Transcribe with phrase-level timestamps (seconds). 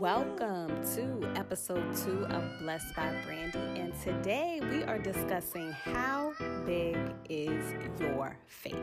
[0.00, 6.32] Welcome to episode two of Blessed by Brandi, and today we are discussing how
[6.64, 6.96] big
[7.28, 8.78] is your faith.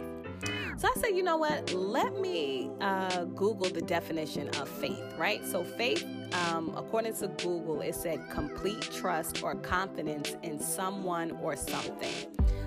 [0.78, 1.74] So I said, you know what?
[1.74, 5.44] Let me uh, Google the definition of faith, right?
[5.44, 6.06] So, faith,
[6.46, 12.14] um, according to Google, it said complete trust or confidence in someone or something.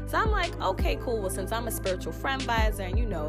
[0.08, 1.20] So I'm like, okay, cool.
[1.20, 3.28] Well, since I'm a spiritual friend advisor and you know,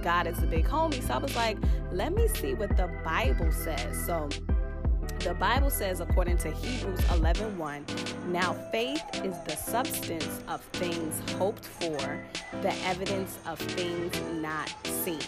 [0.00, 1.58] God is a big homie, so I was like,
[1.90, 4.06] let me see what the Bible says.
[4.06, 4.28] So
[5.20, 7.84] the Bible says, according to Hebrews 11 1,
[8.28, 12.18] now faith is the substance of things hoped for,
[12.62, 15.20] the evidence of things not seen.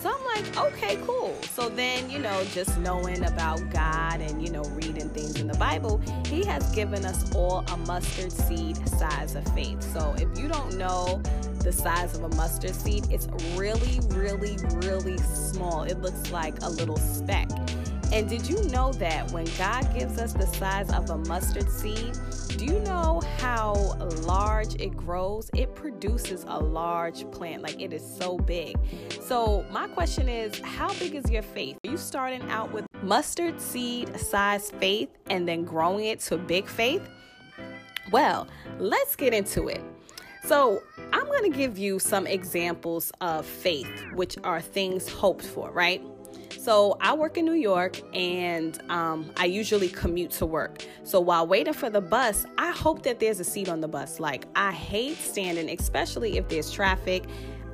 [0.00, 1.36] So I'm like, okay, cool.
[1.42, 5.58] So then, you know, just knowing about God and, you know, reading things in the
[5.58, 9.82] Bible, He has given us all a mustard seed size of faith.
[9.92, 11.20] So if you don't know
[11.62, 15.82] the size of a mustard seed, it's really, really, really small.
[15.82, 17.50] It looks like a little speck.
[18.12, 22.18] And did you know that when God gives us the size of a mustard seed,
[22.56, 23.74] do you know how
[24.22, 25.48] large it grows?
[25.54, 28.76] It produces a large plant, like it is so big.
[29.20, 31.78] So, my question is how big is your faith?
[31.86, 36.66] Are you starting out with mustard seed size faith and then growing it to big
[36.66, 37.08] faith?
[38.10, 39.82] Well, let's get into it.
[40.44, 45.70] So, I'm going to give you some examples of faith, which are things hoped for,
[45.70, 46.02] right?
[46.60, 50.84] So I work in New York and um, I usually commute to work.
[51.04, 54.20] So while waiting for the bus, I hope that there's a seat on the bus.
[54.20, 57.24] Like, I hate standing, especially if there's traffic.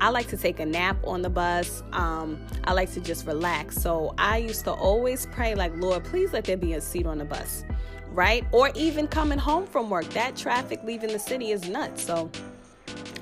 [0.01, 1.83] I like to take a nap on the bus.
[1.91, 3.75] Um, I like to just relax.
[3.75, 7.19] So I used to always pray, like, Lord, please let there be a seat on
[7.19, 7.65] the bus,
[8.13, 8.47] right?
[8.53, 10.09] Or even coming home from work.
[10.11, 12.05] That traffic leaving the city is nuts.
[12.05, 12.31] So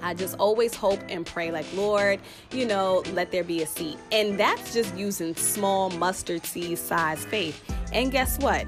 [0.05, 2.21] I just always hope and pray, like, Lord,
[2.53, 3.97] you know, let there be a seed.
[4.13, 7.65] And that's just using small mustard seed size faith.
[7.91, 8.67] And guess what?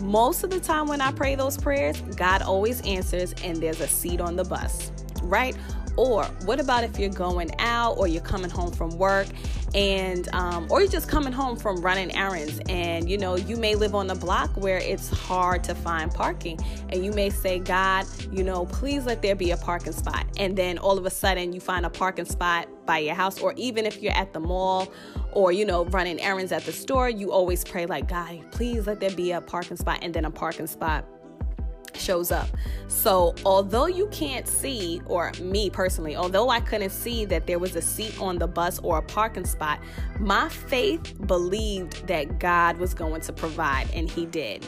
[0.00, 3.86] Most of the time when I pray those prayers, God always answers, and there's a
[3.86, 4.90] seat on the bus,
[5.22, 5.54] right?
[5.96, 9.26] Or what about if you're going out or you're coming home from work
[9.74, 13.74] and um, or you're just coming home from running errands and you know you may
[13.74, 16.58] live on a block where it's hard to find parking
[16.90, 20.26] and you may say god you know please let there be a parking spot.
[20.38, 23.54] And then all of a sudden you find a parking spot by your house or
[23.56, 24.92] even if you're at the mall
[25.32, 29.00] or you know running errands at the store you always pray like god please let
[29.00, 31.06] there be a parking spot and then a parking spot
[31.96, 32.48] shows up.
[32.88, 37.76] So, although you can't see, or me personally, although I couldn't see that there was
[37.76, 39.80] a seat on the bus or a parking spot,
[40.18, 44.64] my faith believed that God was going to provide, and He did.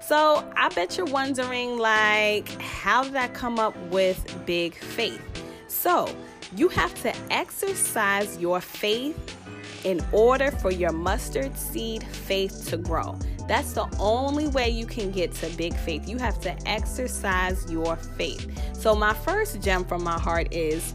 [0.00, 5.22] So, I bet you're wondering, like, how did I come up with big faith?
[5.68, 6.14] So,
[6.56, 9.36] you have to exercise your faith
[9.84, 13.16] in order for your mustard seed faith to grow.
[13.50, 16.08] That's the only way you can get to big faith.
[16.08, 18.48] You have to exercise your faith.
[18.78, 20.94] So, my first gem from my heart is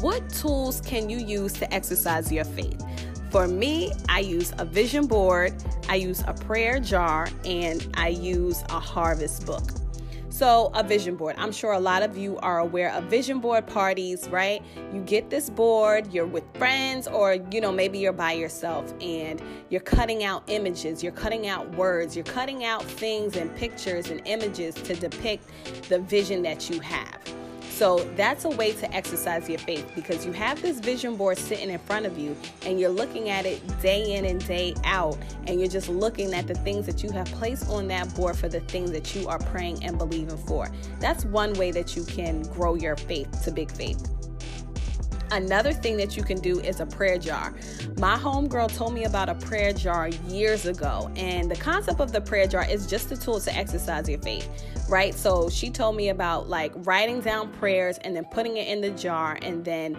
[0.00, 2.84] what tools can you use to exercise your faith?
[3.30, 5.54] For me, I use a vision board,
[5.88, 9.70] I use a prayer jar, and I use a harvest book.
[10.38, 11.34] So, a vision board.
[11.36, 14.62] I'm sure a lot of you are aware of vision board parties, right?
[14.94, 19.42] You get this board, you're with friends, or you know, maybe you're by yourself and
[19.68, 24.22] you're cutting out images, you're cutting out words, you're cutting out things and pictures and
[24.26, 25.48] images to depict
[25.88, 27.18] the vision that you have.
[27.70, 31.70] So that's a way to exercise your faith because you have this vision board sitting
[31.70, 32.36] in front of you
[32.66, 36.46] and you're looking at it day in and day out and you're just looking at
[36.46, 39.38] the things that you have placed on that board for the things that you are
[39.38, 40.68] praying and believing for.
[40.98, 44.17] That's one way that you can grow your faith to big faith.
[45.30, 47.54] Another thing that you can do is a prayer jar.
[47.98, 52.20] My homegirl told me about a prayer jar years ago, and the concept of the
[52.20, 54.48] prayer jar is just a tool to exercise your faith,
[54.88, 55.14] right?
[55.14, 58.90] So she told me about like writing down prayers and then putting it in the
[58.90, 59.96] jar and then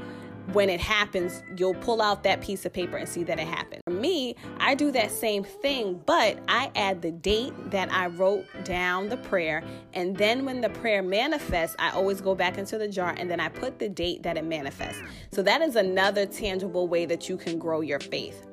[0.53, 3.81] when it happens, you'll pull out that piece of paper and see that it happened.
[3.85, 8.45] For me, I do that same thing, but I add the date that I wrote
[8.63, 9.63] down the prayer.
[9.93, 13.39] And then when the prayer manifests, I always go back into the jar and then
[13.39, 15.01] I put the date that it manifests.
[15.31, 18.48] So that is another tangible way that you can grow your faith.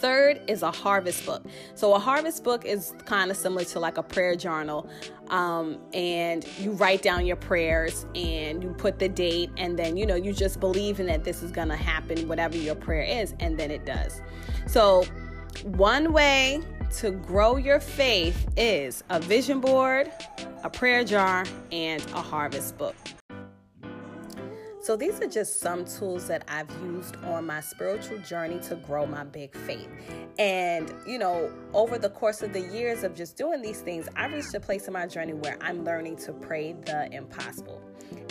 [0.00, 1.44] Third is a harvest book.
[1.74, 4.88] So, a harvest book is kind of similar to like a prayer journal.
[5.28, 10.06] Um, and you write down your prayers and you put the date, and then you
[10.06, 13.34] know, you just believe in that this is going to happen, whatever your prayer is,
[13.40, 14.22] and then it does.
[14.66, 15.04] So,
[15.64, 16.62] one way
[16.96, 20.10] to grow your faith is a vision board,
[20.64, 22.96] a prayer jar, and a harvest book.
[24.82, 29.04] So, these are just some tools that I've used on my spiritual journey to grow
[29.04, 29.88] my big faith.
[30.38, 34.26] And, you know, over the course of the years of just doing these things, I
[34.28, 37.82] reached a place in my journey where I'm learning to pray the impossible.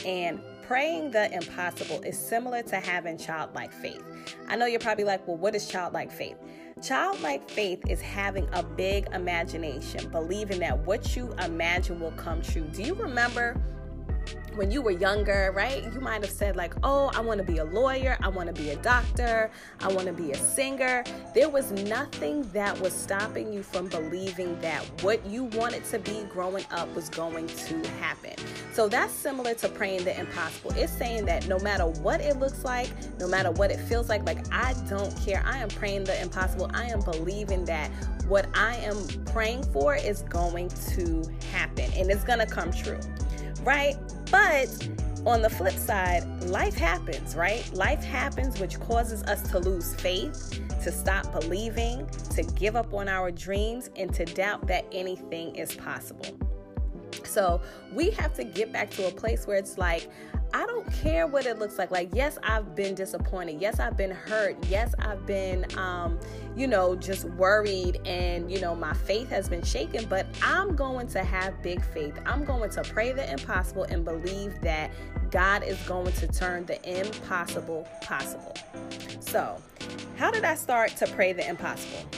[0.05, 4.03] And praying the impossible is similar to having childlike faith.
[4.47, 6.37] I know you're probably like, well, what is childlike faith?
[6.81, 12.63] Childlike faith is having a big imagination, believing that what you imagine will come true.
[12.73, 13.61] Do you remember?
[14.59, 15.85] When you were younger, right?
[15.93, 18.61] You might have said, like, oh, I want to be a lawyer, I want to
[18.61, 21.05] be a doctor, I want to be a singer.
[21.33, 26.23] There was nothing that was stopping you from believing that what you wanted to be
[26.23, 28.33] growing up was going to happen.
[28.73, 30.73] So that's similar to praying the impossible.
[30.75, 34.25] It's saying that no matter what it looks like, no matter what it feels like,
[34.25, 35.41] like, I don't care.
[35.45, 36.69] I am praying the impossible.
[36.73, 37.89] I am believing that
[38.27, 41.23] what I am praying for is going to
[41.53, 42.99] happen and it's going to come true
[43.63, 43.95] right?
[44.31, 44.87] But
[45.25, 47.69] on the flip side, life happens, right?
[47.73, 53.09] Life happens, which causes us to lose faith, to stop believing, to give up on
[53.09, 56.37] our dreams, and to doubt that anything is possible.
[57.23, 57.61] So
[57.93, 60.09] we have to get back to a place where it's like,
[60.53, 61.91] I don't care what it looks like.
[61.91, 63.61] Like, yes, I've been disappointed.
[63.61, 64.57] Yes, I've been hurt.
[64.67, 66.19] Yes, I've been, um,
[66.55, 70.05] you know, just worried and, you know, my faith has been shaken.
[70.07, 72.15] But I'm going to have big faith.
[72.25, 74.91] I'm going to pray the impossible and believe that
[75.29, 78.55] God is going to turn the impossible possible.
[79.19, 79.61] So,
[80.17, 82.09] how did I start to pray the impossible?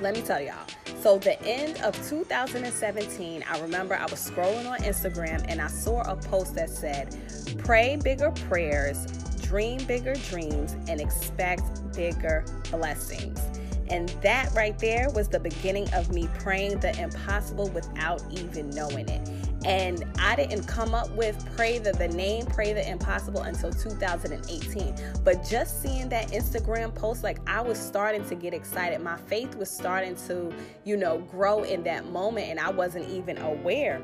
[0.00, 0.66] Let me tell y'all.
[1.00, 6.00] So, the end of 2017, I remember I was scrolling on Instagram and I saw
[6.02, 7.14] a post that said,
[7.58, 9.06] Pray bigger prayers,
[9.42, 13.40] dream bigger dreams, and expect bigger blessings.
[13.88, 19.08] And that right there was the beginning of me praying the impossible without even knowing
[19.08, 19.28] it.
[19.64, 24.94] And I didn't come up with pray the, the name pray the impossible until 2018.
[25.24, 29.00] But just seeing that Instagram post, like I was starting to get excited.
[29.00, 30.52] My faith was starting to,
[30.84, 34.02] you know, grow in that moment, and I wasn't even aware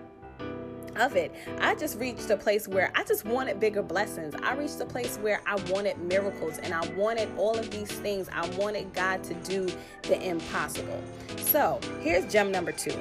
[0.97, 1.33] of it.
[1.61, 4.35] I just reached a place where I just wanted bigger blessings.
[4.43, 8.29] I reached a place where I wanted miracles and I wanted all of these things.
[8.33, 9.69] I wanted God to do
[10.03, 11.01] the impossible.
[11.39, 12.97] So here's gem number two.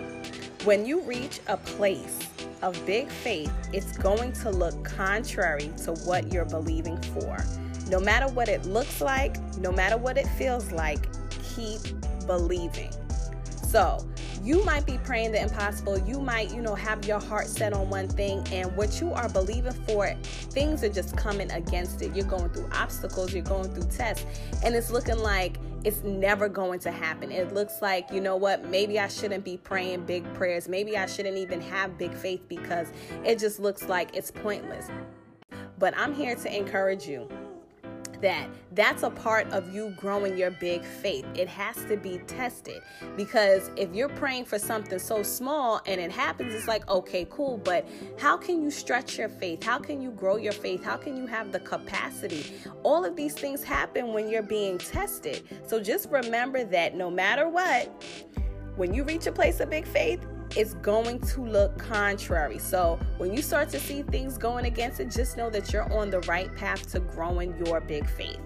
[0.65, 2.19] When you reach a place
[2.61, 7.37] of big faith, it's going to look contrary to what you're believing for.
[7.89, 11.07] No matter what it looks like, no matter what it feels like,
[11.55, 11.81] keep
[12.27, 12.91] believing.
[13.69, 14.03] So,
[14.43, 15.99] you might be praying the impossible.
[15.99, 19.29] You might, you know, have your heart set on one thing, and what you are
[19.29, 22.15] believing for, things are just coming against it.
[22.15, 24.25] You're going through obstacles, you're going through tests,
[24.63, 27.31] and it's looking like it's never going to happen.
[27.31, 30.67] It looks like, you know what, maybe I shouldn't be praying big prayers.
[30.67, 32.87] Maybe I shouldn't even have big faith because
[33.23, 34.87] it just looks like it's pointless.
[35.77, 37.29] But I'm here to encourage you
[38.21, 41.25] that that's a part of you growing your big faith.
[41.35, 42.81] It has to be tested
[43.17, 47.57] because if you're praying for something so small and it happens, it's like, okay, cool,
[47.57, 47.87] but
[48.17, 49.63] how can you stretch your faith?
[49.63, 50.83] How can you grow your faith?
[50.83, 52.53] How can you have the capacity?
[52.83, 55.43] All of these things happen when you're being tested.
[55.65, 58.03] So just remember that no matter what,
[58.75, 62.59] when you reach a place of big faith, it's going to look contrary.
[62.59, 66.09] So when you start to see things going against it, just know that you're on
[66.09, 68.39] the right path to growing your big faith.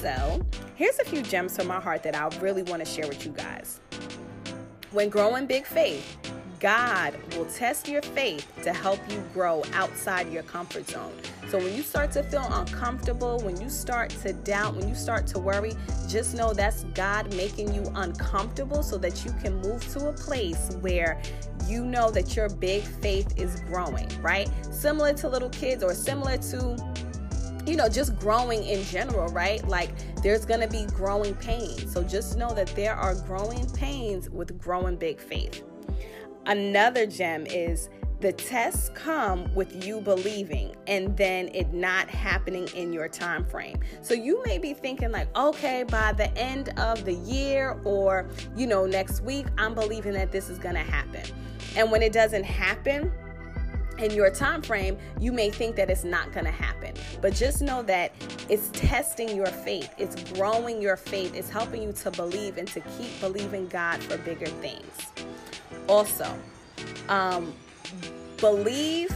[0.00, 3.24] So here's a few gems from my heart that I really want to share with
[3.24, 3.80] you guys.
[4.90, 6.18] When growing big faith,
[6.62, 11.12] God will test your faith to help you grow outside your comfort zone.
[11.48, 15.26] So when you start to feel uncomfortable, when you start to doubt, when you start
[15.28, 15.72] to worry,
[16.08, 20.76] just know that's God making you uncomfortable so that you can move to a place
[20.82, 21.20] where
[21.66, 24.48] you know that your big faith is growing, right?
[24.70, 26.76] Similar to little kids or similar to
[27.66, 29.66] you know, just growing in general, right?
[29.66, 29.90] Like
[30.22, 31.92] there's going to be growing pains.
[31.92, 35.62] So just know that there are growing pains with growing big faith.
[36.46, 37.88] Another gem is
[38.20, 43.80] the tests come with you believing and then it not happening in your time frame.
[44.00, 48.66] So you may be thinking like, okay, by the end of the year or, you
[48.66, 51.22] know, next week, I'm believing that this is going to happen.
[51.76, 53.12] And when it doesn't happen,
[53.98, 56.94] in your time frame, you may think that it's not going to happen.
[57.20, 58.12] But just know that
[58.48, 59.92] it's testing your faith.
[59.98, 61.34] It's growing your faith.
[61.34, 65.12] It's helping you to believe and to keep believing God for bigger things.
[65.88, 66.38] Also,
[67.08, 67.52] um,
[68.38, 69.14] believe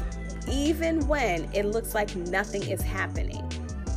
[0.50, 3.42] even when it looks like nothing is happening.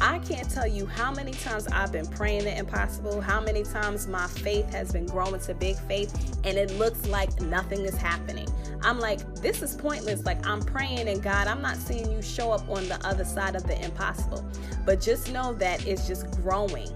[0.01, 4.07] I can't tell you how many times I've been praying the impossible, how many times
[4.07, 8.47] my faith has been growing to big faith, and it looks like nothing is happening.
[8.81, 10.23] I'm like, this is pointless.
[10.23, 13.55] Like, I'm praying, and God, I'm not seeing you show up on the other side
[13.55, 14.45] of the impossible.
[14.85, 16.89] But just know that it's just growing.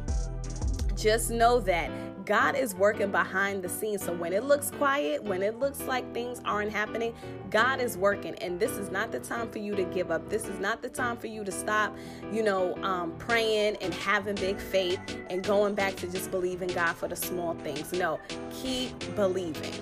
[0.96, 1.92] Just know that
[2.26, 4.04] God is working behind the scenes.
[4.04, 7.14] So when it looks quiet, when it looks like things aren't happening,
[7.50, 8.36] God is working.
[8.36, 10.30] And this is not the time for you to give up.
[10.30, 11.96] This is not the time for you to stop,
[12.32, 15.00] you know, um, praying and having big faith
[15.30, 17.92] and going back to just believing God for the small things.
[17.92, 18.20] No,
[18.52, 19.74] keep believing.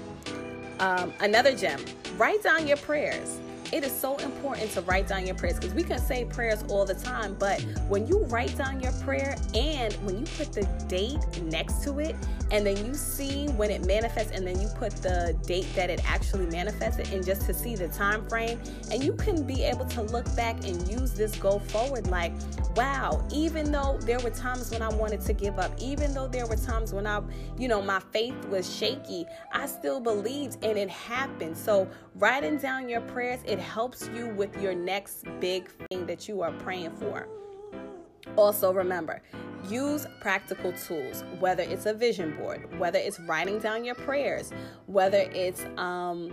[0.80, 1.80] Um, another gem
[2.18, 3.40] write down your prayers
[3.72, 6.86] it is so important to write down your prayers because we can say prayers all
[6.86, 11.20] the time, but when you write down your prayer and when you put the date
[11.44, 12.16] next to it,
[12.52, 16.02] and then you see when it manifests, and then you put the date that it
[16.06, 18.60] actually manifested, and just to see the time frame,
[18.92, 22.34] and you can be able to look back and use this go forward like,
[22.76, 26.46] wow, even though there were times when I wanted to give up, even though there
[26.46, 27.22] were times when I,
[27.58, 31.58] you know, my faith was shaky, I still believed and it happened.
[31.58, 36.42] So, writing down your prayers, it helps you with your next big thing that you
[36.42, 37.28] are praying for.
[38.38, 39.22] Also, remember,
[39.68, 44.52] use practical tools, whether it's a vision board, whether it's writing down your prayers,
[44.86, 46.32] whether it's, um,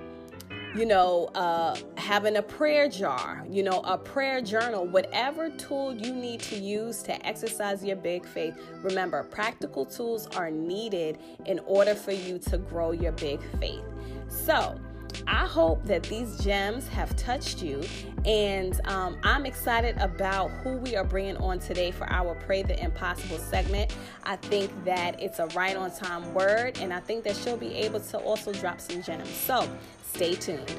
[0.76, 6.12] you know, uh, having a prayer jar, you know, a prayer journal, whatever tool you
[6.12, 8.54] need to use to exercise your big faith.
[8.82, 13.82] Remember, practical tools are needed in order for you to grow your big faith.
[14.28, 14.78] So,
[15.26, 17.82] I hope that these gems have touched you,
[18.24, 22.82] and um, I'm excited about who we are bringing on today for our Pray the
[22.82, 23.94] Impossible segment.
[24.24, 27.74] I think that it's a right on time word, and I think that she'll be
[27.74, 29.28] able to also drop some gems.
[29.28, 29.68] So
[30.02, 30.72] stay tuned.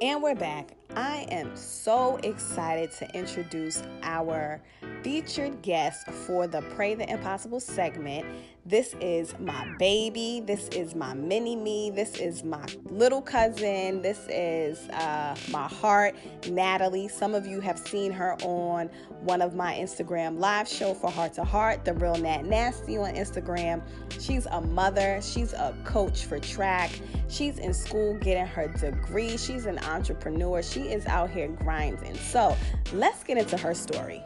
[0.00, 0.77] And we're back.
[0.96, 4.60] I am so excited to introduce our
[5.02, 8.26] featured guest for the Pray the Impossible segment.
[8.68, 10.42] This is my baby.
[10.44, 11.88] This is my mini me.
[11.88, 14.02] This is my little cousin.
[14.02, 16.14] This is uh, my heart,
[16.50, 17.08] Natalie.
[17.08, 18.90] Some of you have seen her on
[19.22, 23.14] one of my Instagram live show for Heart to Heart, the real Nat Nasty on
[23.14, 23.80] Instagram.
[24.20, 25.18] She's a mother.
[25.22, 26.90] She's a coach for track.
[27.28, 29.38] She's in school getting her degree.
[29.38, 30.62] She's an entrepreneur.
[30.62, 32.16] She is out here grinding.
[32.16, 32.54] So
[32.92, 34.22] let's get into her story.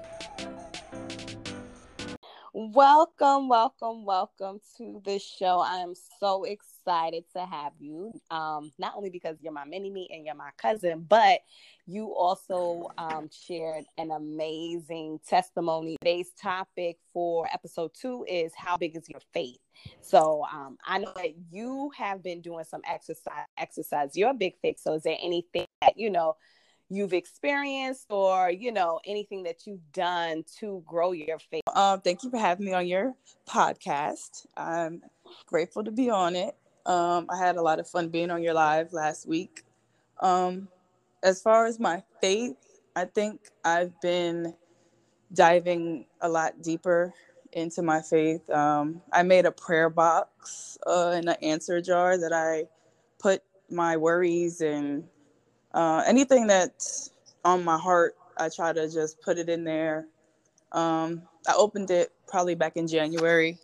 [2.55, 5.61] Welcome, welcome, welcome to the show.
[5.61, 8.13] I am so excited to have you.
[8.31, 11.41] Um, not only because you're my mini me and you're my cousin, but
[11.87, 15.97] you also um, shared an amazing testimony.
[16.03, 19.57] Today's topic for episode two is how big is your faith?
[20.03, 24.79] So um, I know that you have been doing some exercise, exercise your big faith.
[24.79, 26.37] So is there anything that you know?
[26.95, 31.63] You've experienced or you know anything that you've done to grow your faith?
[31.75, 33.15] Um, thank you for having me on your
[33.49, 34.47] podcast.
[34.57, 35.03] I'm
[35.47, 36.55] grateful to be on it.
[36.85, 39.63] Um, i had a lot of fun being on your live last week.
[40.21, 40.69] Um,
[41.23, 42.57] as far as my faith
[42.97, 44.55] i think i've been
[45.33, 47.15] diving a lot deeper
[47.53, 48.49] into my faith.
[48.51, 52.65] Um, i made a prayer box uh, in an answer jar that i
[53.19, 55.05] put my worries and
[55.75, 57.11] uh, anything that's
[57.45, 60.07] on my heart, I try to just put it in there.
[60.73, 63.59] Um, I opened it probably back in January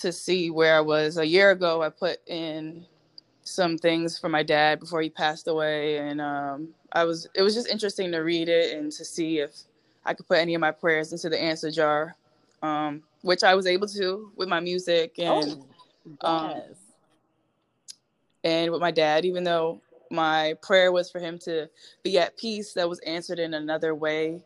[0.00, 1.18] to see where I was.
[1.18, 2.84] A year ago, I put in
[3.42, 7.26] some things for my dad before he passed away, and um, I was.
[7.34, 9.50] It was just interesting to read it and to see if
[10.04, 12.16] I could put any of my prayers into the answer jar,
[12.62, 15.64] um, which I was able to with my music and
[16.22, 16.60] oh, um, yes.
[16.62, 16.76] um,
[18.44, 19.24] and with my dad.
[19.24, 21.68] Even though my prayer was for him to
[22.02, 24.40] be at peace that was answered in another way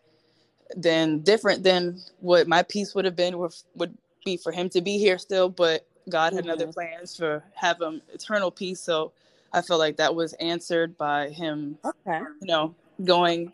[0.76, 4.80] than different than what my peace would have been with, would be for him to
[4.80, 6.52] be here still but god had mm-hmm.
[6.52, 8.80] other plans for have him eternal peace.
[8.80, 9.12] So
[9.52, 12.21] i feel like that was answered by him okay.
[12.40, 13.52] you know going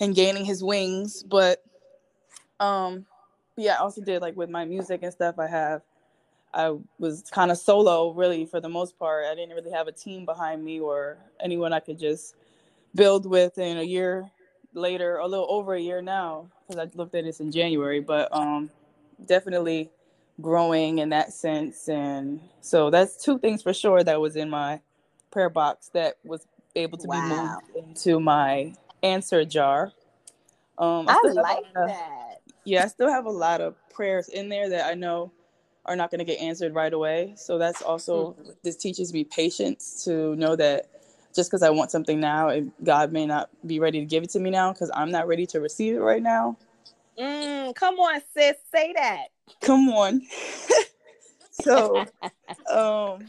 [0.00, 1.22] and gaining his wings.
[1.22, 1.62] But
[2.58, 3.06] um
[3.56, 5.82] yeah i also did like with my music and stuff i have
[6.52, 9.26] I was kind of solo really for the most part.
[9.26, 12.34] I didn't really have a team behind me or anyone I could just
[12.94, 13.58] build with.
[13.58, 14.30] And a year
[14.74, 18.28] later, a little over a year now, because I looked at this in January, but
[18.32, 18.70] um,
[19.26, 19.90] definitely
[20.40, 21.88] growing in that sense.
[21.88, 24.80] And so that's two things for sure that was in my
[25.30, 27.60] prayer box that was able to wow.
[27.64, 29.92] be moved into my answer jar.
[30.78, 32.40] Um, I, I like of, that.
[32.64, 35.30] Yeah, I still have a lot of prayers in there that I know
[35.90, 37.34] are not going to get answered right away.
[37.36, 38.50] So that's also mm-hmm.
[38.62, 40.88] this teaches me patience to know that
[41.34, 44.30] just because I want something now, and God may not be ready to give it
[44.30, 46.56] to me now because I'm not ready to receive it right now.
[47.18, 49.26] Mm, come on, sis, say that.
[49.60, 50.22] Come on.
[51.50, 52.06] so,
[52.72, 53.26] um,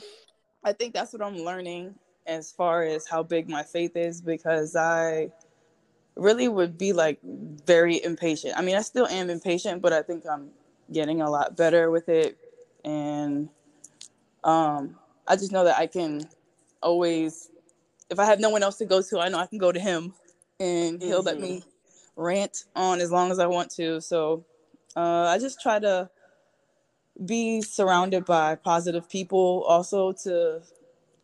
[0.64, 1.96] I think that's what I'm learning
[2.28, 5.32] as far as how big my faith is because I
[6.16, 8.54] really would be like very impatient.
[8.56, 10.52] I mean, I still am impatient, but I think I'm
[10.92, 12.38] getting a lot better with it.
[12.84, 13.50] And
[14.44, 14.96] um,
[15.28, 16.28] I just know that I can
[16.82, 17.50] always,
[18.10, 19.80] if I have no one else to go to, I know I can go to
[19.80, 20.14] him
[20.60, 21.08] and mm-hmm.
[21.08, 22.22] he'll let me mm-hmm.
[22.22, 24.02] rant on as long as I want to.
[24.02, 24.46] So
[24.96, 26.10] uh, I just try to
[27.26, 30.62] be surrounded by positive people also to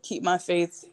[0.03, 0.85] keep my faith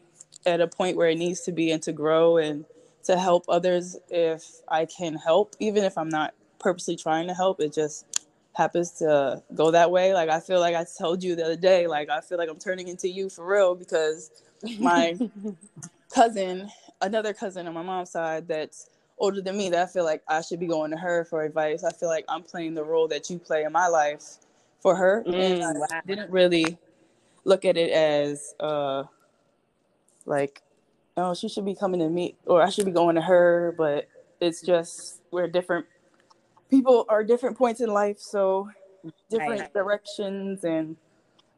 [0.45, 2.65] at a point where it needs to be and to grow and
[3.03, 7.59] to help others if I can help, even if I'm not purposely trying to help.
[7.59, 8.14] It just
[8.55, 10.13] happens to go that way.
[10.13, 12.59] Like I feel like I told you the other day, like I feel like I'm
[12.59, 14.31] turning into you for real because
[14.79, 15.17] my
[16.13, 16.69] cousin,
[17.01, 20.41] another cousin on my mom's side that's older than me, that I feel like I
[20.41, 21.83] should be going to her for advice.
[21.83, 24.23] I feel like I'm playing the role that you play in my life
[24.79, 25.23] for her.
[25.27, 26.01] Mm, and I wow.
[26.05, 26.77] didn't really
[27.43, 29.03] look at it as uh
[30.25, 30.61] like
[31.17, 34.07] oh, she should be coming to me or I should be going to her, but
[34.41, 35.85] it's just we're different
[36.69, 38.69] people are different points in life, so
[39.29, 39.73] different right.
[39.73, 40.95] directions and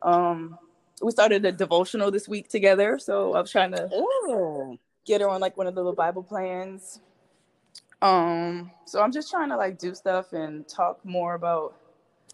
[0.01, 0.57] um
[1.01, 4.77] we started a devotional this week together, so I was trying to Ooh.
[5.05, 6.99] get her on like one of the little Bible plans.
[8.01, 11.75] Um so I'm just trying to like do stuff and talk more about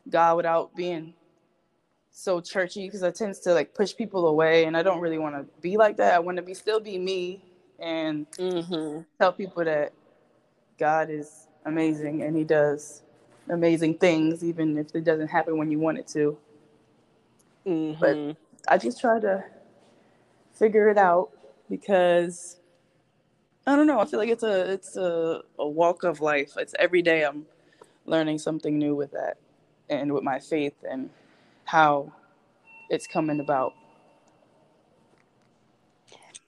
[0.10, 1.14] God without being
[2.14, 5.36] so churchy because I tends to like push people away, and I don't really want
[5.36, 6.14] to be like that.
[6.14, 7.44] I want to be still be me
[7.80, 9.02] and mm-hmm.
[9.20, 9.94] tell people that
[10.78, 13.02] God is amazing and He does
[13.50, 16.38] amazing things, even if it doesn't happen when you want it to.
[17.66, 18.00] Mm-hmm.
[18.00, 19.44] But I just try to
[20.54, 21.32] figure it out
[21.70, 22.58] because
[23.66, 24.00] I don't know.
[24.00, 26.54] I feel like it's a it's a, a walk of life.
[26.58, 27.46] It's every day I'm
[28.06, 29.38] learning something new with that
[29.90, 31.10] and with my faith and
[31.66, 32.12] how
[32.90, 33.74] it's coming about.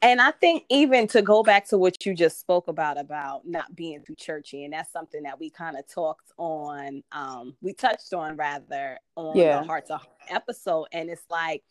[0.06, 3.76] And I think even to go back to what you just spoke about about not
[3.76, 8.14] being too churchy, and that's something that we kind of talked on, um, we touched
[8.14, 9.60] on rather on yeah.
[9.60, 10.00] the Heart to
[10.30, 11.64] episode, and it's like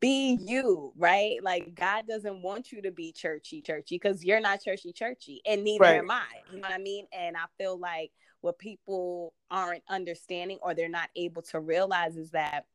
[0.00, 1.40] be you, right?
[1.44, 5.62] Like God doesn't want you to be churchy, churchy, because you're not churchy, churchy, and
[5.62, 5.98] neither right.
[5.98, 6.24] am I.
[6.50, 7.06] You know what I mean?
[7.12, 12.32] And I feel like what people aren't understanding or they're not able to realize is
[12.32, 12.66] that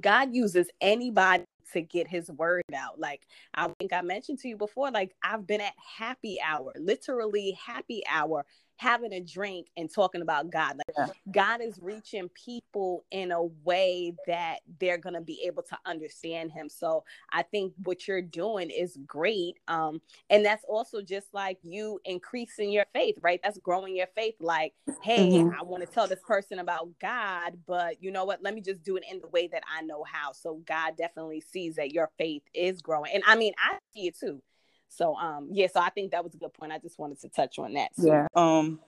[0.00, 2.98] God uses anybody to get his word out.
[2.98, 3.22] Like
[3.54, 8.02] I think I mentioned to you before, like I've been at happy hour, literally happy
[8.08, 8.44] hour
[8.76, 10.76] having a drink and talking about God.
[10.76, 11.32] Like yeah.
[11.32, 16.52] God is reaching people in a way that they're going to be able to understand
[16.52, 16.68] him.
[16.68, 19.58] So I think what you're doing is great.
[19.68, 23.40] Um, and that's also just like you increasing your faith, right?
[23.42, 24.34] That's growing your faith.
[24.40, 25.58] Like, hey, mm-hmm.
[25.58, 28.42] I want to tell this person about God, but you know what?
[28.42, 30.32] Let me just do it in the way that I know how.
[30.32, 33.12] So God definitely sees that your faith is growing.
[33.14, 34.42] And I mean, I see it too.
[34.88, 36.72] So um yeah, so I think that was a good point.
[36.72, 37.90] I just wanted to touch on that.
[37.96, 38.06] So.
[38.06, 38.26] Yeah.
[38.34, 38.80] Um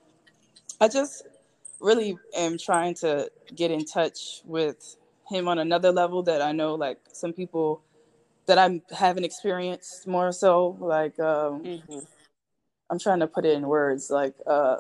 [0.81, 1.27] I just
[1.81, 4.97] really am trying to get in touch with
[5.29, 7.83] him on another level that I know like some people
[8.47, 11.99] that I haven't experienced more so like um mm-hmm.
[12.91, 14.77] I'm trying to put it in words like uh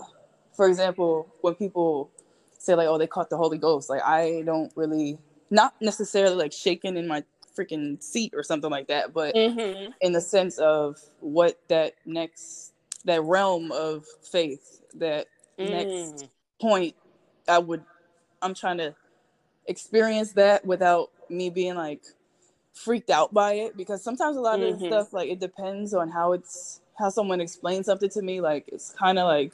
[0.56, 2.10] for example when people
[2.58, 5.18] say like oh they caught the Holy Ghost like I don't really
[5.50, 7.24] not necessarily like shaking in my
[7.58, 9.90] freaking seat or something like that, but mm-hmm.
[10.00, 12.72] in the sense of what that next
[13.04, 15.26] that realm of faith, that
[15.58, 15.70] mm.
[15.70, 16.28] next
[16.60, 16.94] point,
[17.48, 17.84] I would
[18.42, 18.94] I'm trying to
[19.66, 22.02] experience that without me being like
[22.72, 24.84] freaked out by it because sometimes a lot mm-hmm.
[24.84, 28.64] of stuff like it depends on how it's how someone explains something to me like
[28.68, 29.52] it's kind of like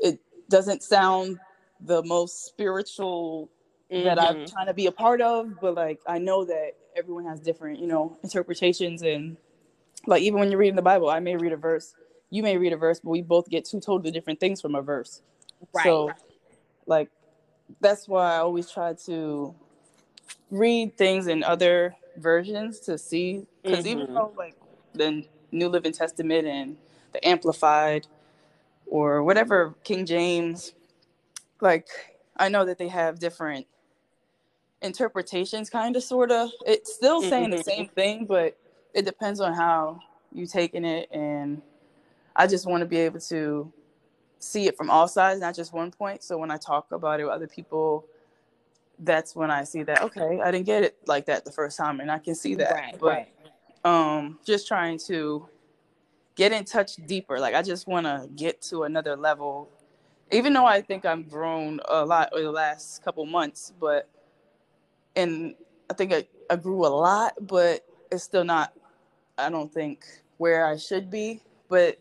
[0.00, 1.38] it doesn't sound
[1.80, 3.48] the most spiritual
[3.90, 4.04] mm-hmm.
[4.04, 4.52] that I'm mm-hmm.
[4.52, 7.86] trying to be a part of but like I know that everyone has different, you
[7.86, 9.36] know, interpretations and
[10.06, 11.94] like even when you're reading the Bible, I may read a verse,
[12.30, 14.82] you may read a verse, but we both get two totally different things from a
[14.82, 15.22] verse.
[15.74, 15.84] Right.
[15.84, 16.10] So
[16.86, 17.10] like
[17.80, 19.54] that's why I always try to
[20.50, 24.00] read things in other versions to see because mm-hmm.
[24.00, 24.56] even though like
[24.94, 26.76] the New Living Testament and
[27.12, 28.06] the Amplified
[28.86, 30.72] or whatever King James,
[31.60, 31.88] like
[32.36, 33.66] I know that they have different
[34.82, 38.56] interpretations kind of sort of it's still saying the same thing but
[38.94, 39.98] it depends on how
[40.32, 41.62] you taking it and
[42.34, 43.72] i just want to be able to
[44.38, 47.24] see it from all sides not just one point so when i talk about it
[47.24, 48.04] with other people
[49.00, 52.00] that's when I see that okay, I didn't get it like that the first time,
[52.00, 52.72] and I can see that.
[52.72, 53.28] Right, but right.
[53.84, 55.48] um, just trying to
[56.34, 57.38] get in touch deeper.
[57.38, 59.68] Like I just want to get to another level,
[60.32, 63.72] even though I think I've grown a lot over the last couple months.
[63.78, 64.08] But
[65.16, 65.54] and
[65.90, 68.72] I think I, I grew a lot, but it's still not.
[69.38, 70.04] I don't think
[70.38, 71.40] where I should be.
[71.68, 71.98] But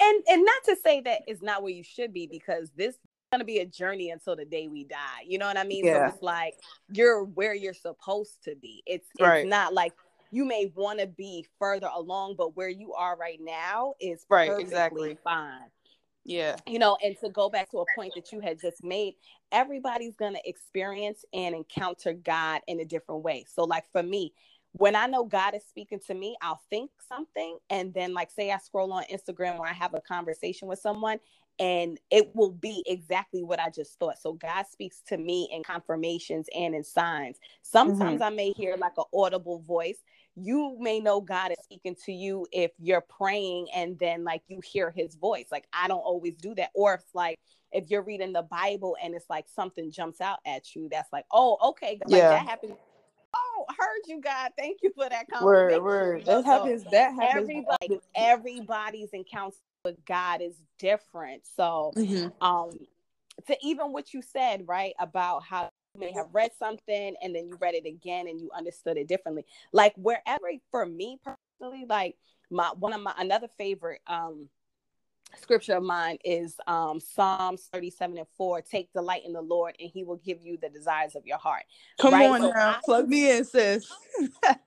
[0.00, 3.00] and and not to say that it's not where you should be because this is
[3.32, 5.84] going to be a journey until the day we die you know what i mean
[5.84, 6.08] Yeah.
[6.08, 6.54] so it's like
[6.90, 9.46] you're where you're supposed to be it's it's Right.
[9.46, 9.92] not like
[10.30, 14.48] you may want to be further along but where you are right now is Right,
[14.48, 15.18] perfectly exactly.
[15.24, 15.68] fine
[16.24, 19.14] yeah, you know and to go back to a point that you had just made
[19.52, 23.44] everybody's going to experience and encounter god in a different way.
[23.48, 24.32] So like for me
[24.72, 28.50] when i know god is speaking to me i'll think something and then like say
[28.50, 31.18] i scroll on instagram or i have a conversation with someone
[31.58, 34.18] and it will be exactly what i just thought.
[34.18, 37.36] So god speaks to me in confirmations and in signs.
[37.36, 37.62] Mm-hmm.
[37.62, 39.98] Sometimes i may hear like an audible voice
[40.40, 44.60] you may know God is speaking to you if you're praying and then like you
[44.64, 45.46] hear his voice.
[45.50, 46.70] Like I don't always do that.
[46.74, 47.38] Or if like
[47.72, 51.26] if you're reading the Bible and it's like something jumps out at you, that's like,
[51.32, 52.30] oh, okay, like Yeah.
[52.30, 52.76] that happened.
[53.34, 54.52] Oh, heard you, God.
[54.56, 56.24] Thank you for that word, word.
[56.24, 56.84] That so happens.
[56.90, 57.50] That happens.
[57.50, 61.42] Everybody, everybody's encounter with God is different.
[61.46, 62.32] So Mhm.
[62.40, 62.78] um
[63.46, 65.68] to even what you said right about how you
[65.98, 69.44] may have read something and then you read it again and you understood it differently.
[69.72, 72.16] Like wherever for me personally like
[72.50, 74.48] my one of my another favorite um
[75.36, 79.90] scripture of mine is um psalms 37 and 4 take delight in the lord and
[79.92, 81.64] he will give you the desires of your heart
[81.98, 83.86] Come Right, on so now, I- plug me in, sis.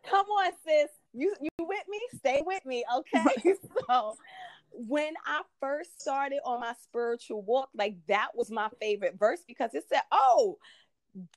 [0.07, 0.89] come on sis.
[1.13, 1.99] You you with me?
[2.17, 3.55] Stay with me okay?
[3.89, 4.15] So
[4.73, 9.73] when i first started on my spiritual walk like that was my favorite verse because
[9.73, 10.57] it said oh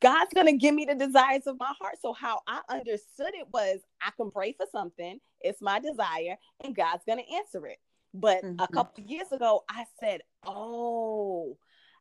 [0.00, 3.80] god's gonna give me the desires of my heart so how i understood it was
[4.02, 7.78] i can pray for something it's my desire and god's gonna answer it
[8.14, 8.72] but a Mhm.
[8.72, 11.56] couple years ago i said oh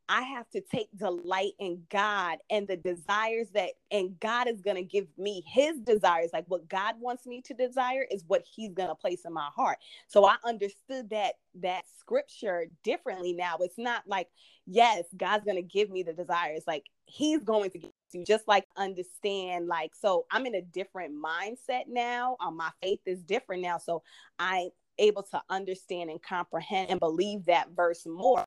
[0.10, 4.76] I have to take delight in God and the desires that, and God is going
[4.76, 6.32] to give me his desires.
[6.34, 9.50] Like what God wants me to desire is what he's going to place in my
[9.56, 9.78] heart.
[10.08, 13.58] So I understood that, that scripture differently now.
[13.62, 14.28] It's not like,
[14.66, 16.64] yes, God's going to give me the desires.
[16.68, 21.14] Like he's going to give you just like understand, like, so I'm in a different
[21.16, 22.36] mindset now.
[22.40, 23.78] Um, my faith is different now.
[23.78, 24.04] So
[24.38, 28.44] I'm able to understand and comprehend and believe that verse more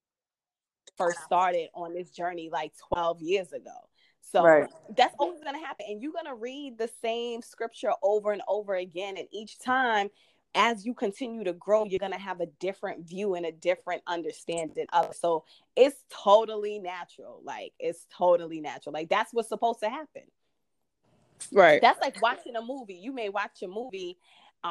[0.97, 3.89] first started on this journey like 12 years ago.
[4.33, 4.69] So Right.
[4.97, 5.87] that's always going to happen.
[5.89, 9.17] And you're going to read the same scripture over and over again.
[9.17, 10.11] And each time,
[10.55, 14.03] as you continue to grow, you're going to have a different view and a different
[14.07, 15.17] understanding of it.
[15.17, 15.45] So
[15.77, 17.41] it's totally natural.
[17.45, 18.93] Like, it's totally natural.
[18.93, 20.23] Like, that's what's supposed to happen.
[21.53, 21.81] Right.
[21.81, 22.95] That's like watching a movie.
[22.95, 24.19] You may watch a movie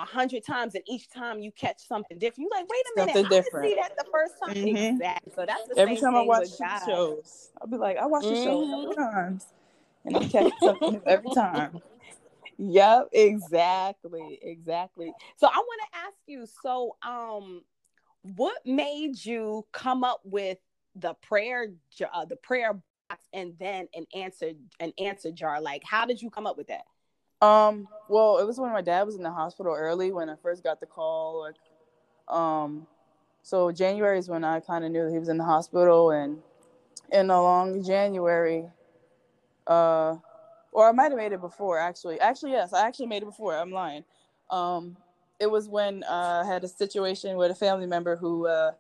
[0.02, 2.50] a hundred times, and each time you catch something different.
[2.52, 4.56] You're like, wait a minute, Something I didn't see that the first time.
[4.56, 4.92] Mhm.
[4.94, 5.32] Exactly.
[5.36, 6.50] So that's the Every time I watch
[6.86, 8.72] shows, I'll be like, I watch the show a Mhm.
[8.72, 9.48] couple times,
[10.06, 11.82] and I catch something new every time.
[12.58, 15.14] Yep, exactly, exactly.
[15.38, 17.64] So I want to ask you, so um,
[18.36, 20.58] what made you come up with
[20.96, 21.74] the prayer,
[22.14, 22.74] uh, the prayer
[23.10, 25.60] box, and then an answer, an answer jar?
[25.60, 26.86] Like, how did you come up with that?
[27.42, 30.64] Um, well, it was when my dad was in the hospital early when I first
[30.64, 31.42] got the call.
[31.42, 31.56] Like,
[32.36, 32.88] um,
[33.44, 36.40] so January is when I kind of knew that he was in the hospital, and
[37.12, 38.66] in along January,
[39.68, 40.16] uh,
[40.72, 42.20] or I might have made it before actually.
[42.20, 43.56] Actually, yes, I actually made it before.
[43.56, 44.04] I'm lying.
[44.50, 44.98] Um,
[45.40, 48.72] it was when uh, I had a situation with a family member who uh,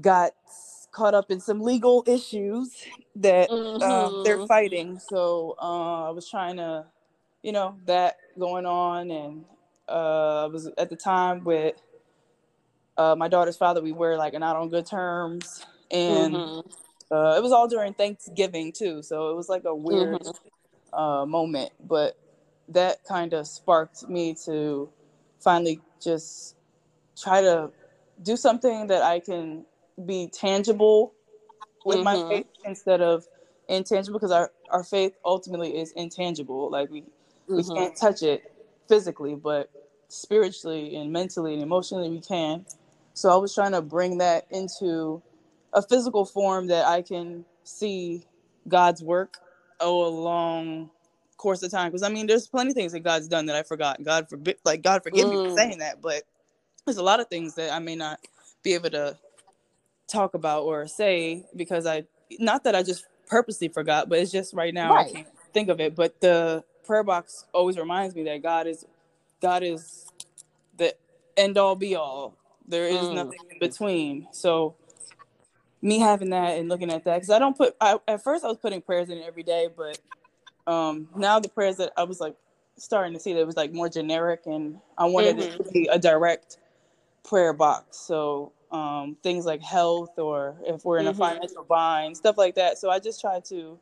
[0.00, 0.32] got
[0.92, 2.82] caught up in some legal issues
[3.16, 4.48] that uh, they're Mhm.
[4.48, 4.98] fighting.
[4.98, 6.86] So uh, I was trying to,
[7.46, 9.44] you know, that going on, and
[9.88, 11.76] uh, I was at the time with
[12.96, 13.80] uh, my daughter's father.
[13.80, 16.74] We were like not on good terms, and Mhm.
[17.12, 19.00] uh, it was all during Thanksgiving too.
[19.00, 20.34] So it was like a weird Mhm.
[20.92, 22.18] uh, moment, but
[22.70, 24.90] that kind of sparked me to
[25.38, 26.56] finally just
[27.16, 27.70] try to
[28.24, 29.64] do something that I can
[30.04, 31.14] be tangible
[31.84, 32.28] with my Mhm.
[32.28, 33.28] faith instead of
[33.68, 36.68] intangible because our, our faith ultimately is intangible.
[36.70, 37.04] Like we
[37.48, 37.76] we Mhm.
[37.76, 38.52] can't touch it
[38.88, 39.70] physically, but
[40.08, 42.66] spiritually and mentally and emotionally we can.
[43.14, 45.22] So I was trying to bring that into
[45.72, 48.26] a physical form that I can see
[48.68, 49.38] God's work
[49.80, 50.90] oh, a long
[51.36, 51.90] course of time.
[51.90, 54.02] Because I mean, there's plenty of things that God's done that I forgot.
[54.02, 55.44] God forbid, like God forgive me Mm.
[55.44, 56.22] for saying that, but
[56.86, 58.20] there's a lot of things that I may not
[58.62, 59.18] be able to
[60.08, 62.04] talk about or say because I
[62.38, 65.06] not that I just purposely forgot, but it's just right now Right.
[65.08, 68.84] I can't think of it, but the prayer box always reminds me that God is
[69.40, 70.06] God is
[70.76, 70.94] the
[71.36, 72.36] end all be all.
[72.66, 73.14] There is mm.
[73.14, 74.28] nothing in between.
[74.32, 74.76] So
[75.82, 78.48] me having that and looking at that because I don't put I, at first I
[78.48, 79.98] was putting prayers in every day, but
[80.66, 82.36] um now the prayers that I was like
[82.78, 85.60] starting to see that was like more generic and I wanted mm-hmm.
[85.60, 86.58] it to be a direct
[87.24, 87.98] prayer box.
[87.98, 91.20] So um, things like health or if we're in mm-hmm.
[91.20, 92.78] a financial bind, stuff like that.
[92.78, 93.78] So I just try to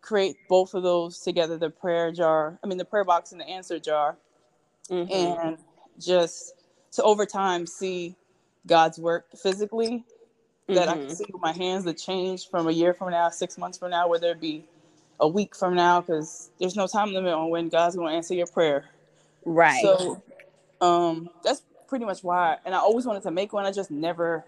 [0.00, 3.48] create both of those together the prayer jar, I mean, the prayer box and the
[3.48, 4.16] answer jar,
[4.88, 5.12] mm-hmm.
[5.12, 5.58] and
[5.98, 6.54] just
[6.92, 8.16] to over time see
[8.66, 10.04] God's work physically.
[10.68, 10.88] That mm-hmm.
[10.88, 11.14] I can mm-hmm.
[11.14, 14.08] see with my hands the change from a year from now, six months from now,
[14.08, 14.64] whether it be
[15.18, 18.34] a week from now, because there's no time limit on when God's going to answer
[18.34, 18.84] your prayer.
[19.44, 19.82] Right.
[19.82, 20.22] So
[20.80, 22.58] um, that's pretty much why.
[22.64, 23.66] And I always wanted to make one.
[23.66, 24.44] I just never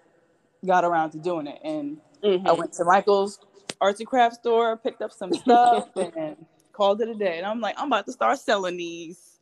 [0.65, 1.59] got around to doing it.
[1.65, 2.47] And mm-hmm.
[2.47, 3.41] I went to Michael's
[3.83, 6.37] arts and craft store, picked up some stuff, and
[6.73, 7.37] called it a day.
[7.39, 9.41] And I'm like, I'm about to start selling these.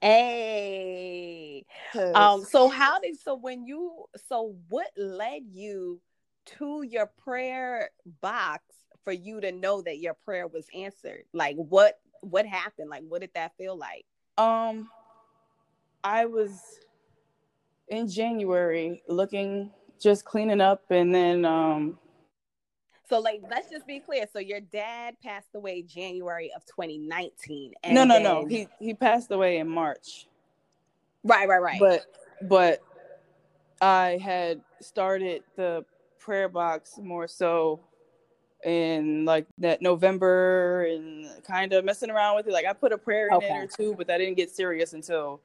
[0.00, 1.64] Hey.
[2.14, 6.00] Um, so how did so when you so what led you
[6.58, 8.62] to your prayer box
[9.02, 11.24] for you to know that your prayer was answered?
[11.32, 12.90] Like what what happened?
[12.90, 14.04] Like what did that feel like?
[14.36, 14.88] Um
[16.04, 16.60] I was
[17.88, 19.70] in January looking
[20.00, 21.98] just cleaning up and then um
[23.08, 24.26] so like let's just be clear.
[24.32, 27.72] So your dad passed away January of 2019.
[27.90, 28.22] no, no, then...
[28.22, 28.46] no.
[28.46, 30.26] He he passed away in March.
[31.24, 31.80] Right, right, right.
[31.80, 32.06] But
[32.42, 32.80] but
[33.80, 35.84] I had started the
[36.18, 37.80] prayer box more so
[38.64, 42.52] in like that November and kind of messing around with it.
[42.52, 43.46] Like I put a prayer in okay.
[43.46, 45.40] it or two, but that didn't get serious until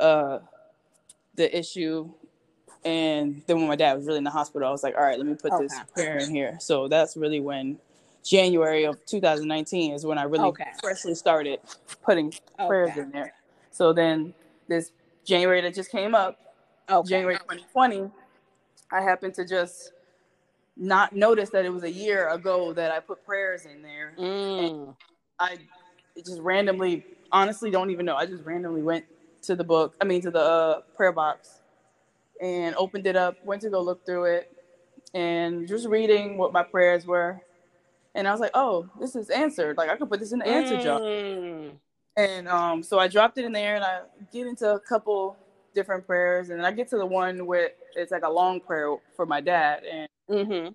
[0.00, 0.38] uh
[1.34, 2.10] the issue
[2.84, 5.16] and then when my dad was really in the hospital, I was like, all right,
[5.16, 5.62] let me put okay.
[5.62, 6.58] this prayer in here.
[6.60, 7.78] So that's really when
[8.22, 10.70] January of 2019 is when I really okay.
[10.80, 11.60] freshly started
[12.02, 12.66] putting okay.
[12.66, 13.32] prayers in there.
[13.70, 14.34] So then
[14.68, 14.92] this
[15.24, 16.38] January that just came up,
[17.06, 18.10] January 2020,
[18.92, 19.92] I happened to just
[20.76, 24.14] not notice that it was a year ago that I put prayers in there.
[24.18, 24.94] Mm.
[25.38, 25.58] I
[26.16, 28.16] just randomly, honestly, don't even know.
[28.16, 29.06] I just randomly went
[29.42, 31.60] to the book, I mean, to the uh, prayer box
[32.44, 34.52] and opened it up, went to go look through it,
[35.14, 37.40] and just reading what my prayers were.
[38.14, 39.78] And I was like, oh, this is answered.
[39.78, 40.82] Like I could put this in the answer mm.
[40.82, 41.78] jar.
[42.16, 45.36] And um, so I dropped it in there and I get into a couple
[45.74, 46.50] different prayers.
[46.50, 49.40] And then I get to the one where it's like a long prayer for my
[49.40, 49.82] dad.
[49.90, 50.68] And mm-hmm.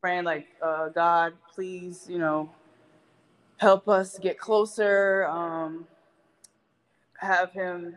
[0.00, 2.48] praying like, uh, God, please, you know,
[3.58, 5.26] help us get closer.
[5.26, 5.86] Um,
[7.18, 7.96] have him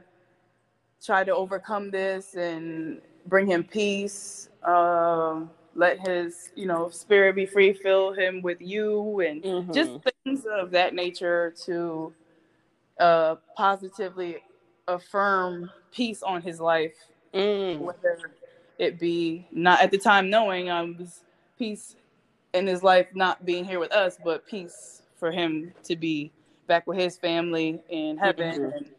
[1.05, 4.49] try to overcome this and bring him peace.
[4.63, 9.71] Um, let his, you know, spirit be free, fill him with you, and mm-hmm.
[9.73, 9.91] just
[10.23, 12.13] things of that nature to
[12.99, 14.37] uh, positively
[14.87, 16.95] affirm peace on his life,
[17.33, 17.79] mm.
[17.79, 18.31] whether
[18.79, 21.21] it be not at the time knowing um was
[21.57, 21.95] peace
[22.53, 26.31] in his life not being here with us, but peace for him to be
[26.67, 28.77] back with his family in heaven mm-hmm.
[28.77, 28.91] and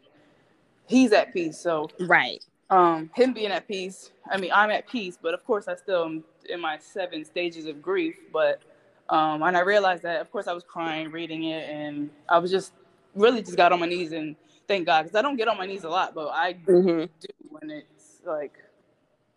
[0.87, 1.57] he's at peace.
[1.57, 2.43] So right.
[2.69, 4.11] Um, him being at peace.
[4.29, 7.65] I mean, I'm at peace, but of course, I still am in my seven stages
[7.65, 8.15] of grief.
[8.33, 8.61] But
[9.09, 12.51] um, and I realized that, of course, I was crying reading it, and I was
[12.51, 12.73] just
[13.15, 14.35] really just got on my knees and
[14.67, 17.05] thank God because I don't get on my knees a lot, but I mm-hmm.
[17.19, 18.53] do when it's like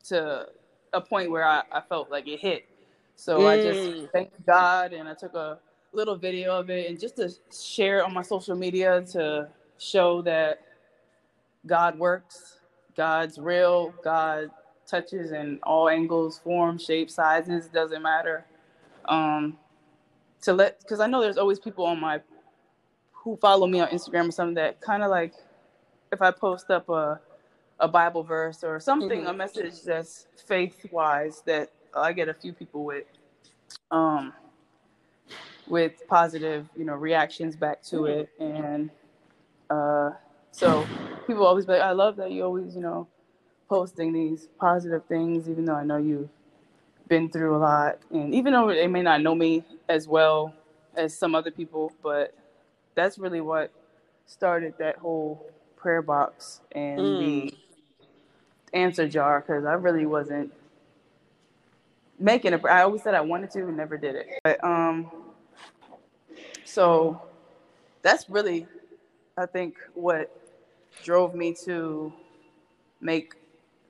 [0.08, 0.48] to
[0.92, 2.66] a point where I, I felt like it hit.
[3.14, 3.48] So mm.
[3.48, 4.10] I just mm.
[4.12, 5.58] thank God, and I took a
[5.92, 10.22] little video of it and just to share it on my social media to show
[10.22, 10.62] that
[11.66, 12.58] God works,
[12.96, 14.50] God's real, God
[14.86, 18.44] touches in all angles, forms, shapes, sizes, doesn't matter.
[19.06, 19.58] Um,
[20.42, 22.20] to let, because I know there's always people on my
[23.12, 25.34] who follow me on Instagram or something that kind of like,
[26.10, 27.20] if I post up a
[27.80, 29.30] a Bible verse or something, mm-hmm.
[29.30, 33.04] a message that's faith wise that I get a few people with,
[33.90, 34.32] um,
[35.66, 38.20] with positive, you know, reactions back to mm-hmm.
[38.20, 38.90] it, and
[39.70, 40.10] uh,
[40.52, 40.86] so
[41.26, 43.06] people always be like, I love that you always, you know,
[43.68, 46.28] posting these positive things, even though I know you've
[47.08, 47.98] been through a lot.
[48.10, 50.54] And even though they may not know me as well
[50.96, 52.34] as some other people, but
[52.94, 53.70] that's really what
[54.26, 57.18] started that whole prayer box and mm.
[57.20, 57.54] the
[58.72, 60.52] answer jar because I really wasn't
[62.18, 64.26] making a I always said I wanted to and never did it.
[64.44, 65.10] But um,
[66.64, 67.20] so
[68.02, 68.66] that's really,
[69.36, 70.39] I think, what
[71.02, 72.12] drove me to
[73.00, 73.34] make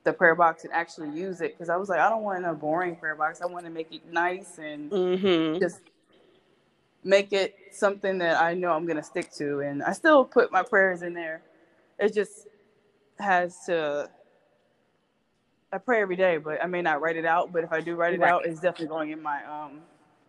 [0.04, 2.54] the prayer box and actually use it because I was like, I don't want a
[2.54, 3.40] boring prayer box.
[3.42, 5.58] I want to make it nice and mm-hmm.
[5.60, 5.80] just
[7.04, 10.62] make it something that I know I'm gonna stick to, and I still put my
[10.62, 11.42] prayers in there.
[11.98, 12.46] It just
[13.18, 14.10] has to.
[15.72, 17.52] I pray every day, but I may not write it out.
[17.52, 18.32] But if I do write it Right.
[18.32, 19.80] out, it's definitely going in my um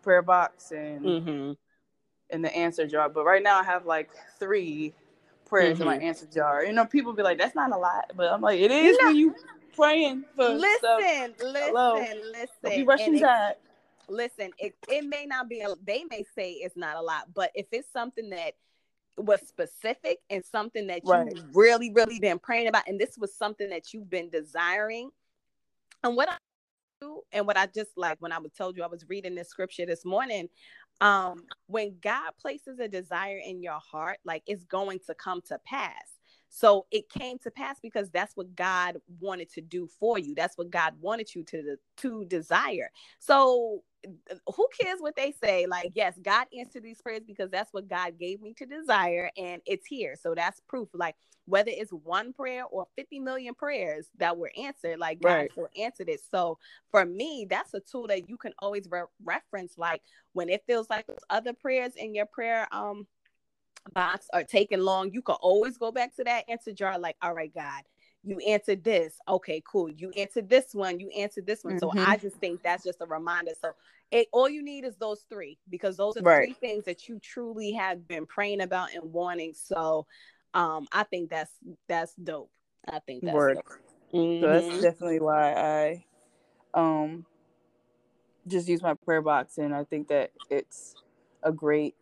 [0.02, 1.52] prayer box and Mm-hmm.
[2.30, 3.08] in the answer jar.
[3.08, 4.94] But right now, I have like three
[5.52, 6.04] prayers in my Mhm.
[6.04, 6.64] answer jar.
[6.64, 9.16] You know, people be like, "That's not a lot," but I'm like, "It is when
[9.16, 9.34] you
[9.76, 12.06] praying for stuff." Listen, listen, Hello.
[12.32, 12.48] listen.
[12.62, 13.60] Don't be rushing that.
[14.08, 17.50] listen, it, it may not be, a, they may say it's not a lot, but
[17.54, 18.54] if it's something that
[19.18, 21.38] was specific and something that you Right.
[21.52, 25.10] really, really been praying about, and this was something that you've been desiring,
[26.02, 26.36] and what I
[27.02, 29.50] do, and what I just like when I was told you I was reading this
[29.50, 30.48] scripture this morning,
[31.02, 35.60] um, when God places a desire in your heart, like it's going to come to
[35.66, 36.11] pass.
[36.54, 40.34] So it came to pass because that's what God wanted to do for you.
[40.34, 42.90] That's what God wanted you to to desire.
[43.18, 43.82] So
[44.54, 45.66] who cares what they say?
[45.66, 49.62] Like, yes, God answered these prayers because that's what God gave me to desire, and
[49.64, 50.14] it's here.
[50.20, 50.88] So that's proof.
[50.92, 55.50] Like, whether it's one prayer or 50 million prayers that were answered, like God Right.
[55.52, 56.20] still answered it.
[56.30, 56.58] So
[56.90, 59.78] for me, that's a tool that you can always re- reference.
[59.78, 60.02] Like
[60.34, 63.06] when it feels like those other prayers in your prayer um
[63.94, 66.98] box are taking long, you can always go back to that answer jar.
[66.98, 67.82] Like, all right, God,
[68.24, 69.16] you answered this.
[69.28, 69.90] Okay, cool.
[69.90, 71.00] You answered this one.
[71.00, 71.78] You answered this one.
[71.78, 72.06] So Mhm.
[72.06, 73.52] I just think that's just a reminder.
[73.60, 73.72] So
[74.10, 76.46] it all you need is those three because those are the Right.
[76.46, 79.54] three things that you truly have been praying about and wanting.
[79.54, 80.06] So
[80.54, 81.52] um I think that's
[81.88, 82.50] that's dope.
[82.88, 83.54] I think that's Word.
[83.56, 83.66] dope.
[84.10, 84.82] So that's Mhm.
[84.82, 86.04] definitely why I
[86.74, 87.26] um
[88.46, 90.96] just use my prayer box and I think that it's
[91.42, 91.94] a great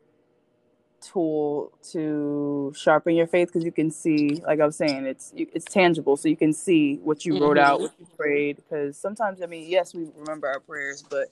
[1.01, 5.65] tool to sharpen your faith because you can see like I was saying it's it's
[5.65, 7.83] tangible so you can see what you wrote out Mhm.
[7.83, 11.29] what you prayed because sometimes I mean yes we remember our prayers but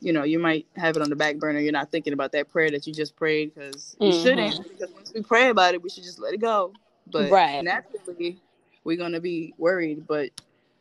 [0.00, 2.48] you know you might have it on the back burner you're not thinking about that
[2.50, 4.22] prayer that you just prayed because you Mhm.
[4.22, 6.72] shouldn't because once we pray about it we should just let it go
[7.10, 7.62] but Right.
[7.64, 8.38] naturally
[8.84, 10.30] we're gonna be worried but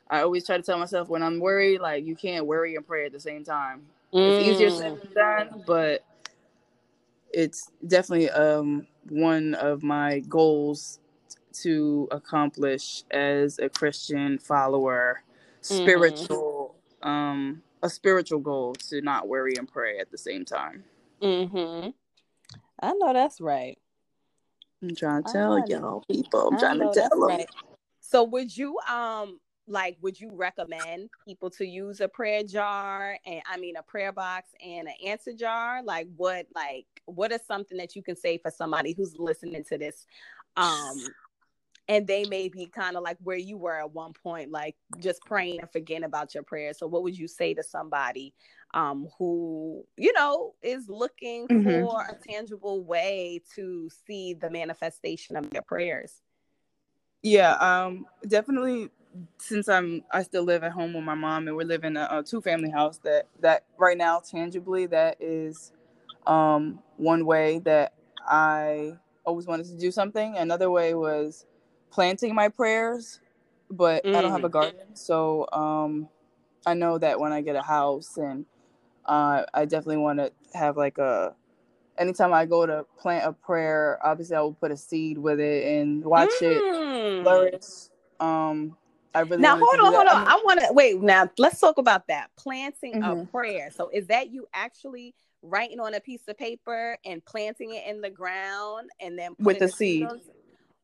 [0.09, 3.07] I always try to tell myself when I'm worried, like you can't worry and pray
[3.07, 3.87] at the same time.
[4.13, 4.99] It's easier said Mm.
[5.01, 5.13] than
[5.49, 6.03] done, but
[7.35, 10.99] it's definitely um one of my goals
[11.61, 15.21] to accomplish as a Christian follower.
[15.61, 20.83] Spiritual, um, a spiritual goal to not worry and pray at the same time.
[21.21, 21.93] Mhm.
[22.81, 23.77] I know that's right.
[24.81, 26.49] I'm trying to tell y'all people.
[26.49, 27.29] I'm I trying to tell them.
[27.29, 27.49] right.
[28.01, 33.41] So would you um like would you recommend people to use a prayer jar and
[33.49, 35.81] I mean a prayer box and an answer jar?
[35.83, 39.77] Like what like what is something that you can say for somebody who's listening to
[39.77, 40.05] this
[40.57, 41.01] um
[41.87, 45.23] and they may be kind of like where you were at one point like just
[45.25, 46.79] praying and forgetting about your prayers.
[46.79, 48.33] So what would you say to somebody
[48.73, 51.81] um who you know is looking Mhm.
[51.81, 56.21] for a tangible way to see the manifestation of their prayers?
[57.21, 58.89] Yeah, um, definitely.
[59.39, 62.07] Since I'm, I still live at home with my mom, and we're living in a,
[62.11, 62.99] a two family house.
[62.99, 65.71] That that right now, tangibly, that is,
[66.27, 67.93] um, one way that
[68.27, 70.37] I always wanted to do something.
[70.37, 71.45] Another way was
[71.91, 73.21] planting my prayers,
[73.71, 74.51] but I don't have a Mm.
[74.51, 76.09] garden, so um,
[76.65, 78.45] I know that when I get a house, and
[79.05, 81.35] uh, I definitely want to have like a.
[81.97, 85.65] Anytime I go to plant a prayer, obviously I will put a seed with it
[85.79, 87.21] and watch it Mm.
[87.21, 87.89] flourish.
[88.19, 88.77] Um,
[89.15, 90.27] I really Now hold on, hold on.
[90.27, 91.01] I want to wait.
[91.01, 93.31] Now let's talk about that planting a Mhm.
[93.31, 93.71] prayer.
[93.71, 98.01] So is that you actually writing on a piece of paper and planting it in
[98.01, 100.09] the ground and then With the seed.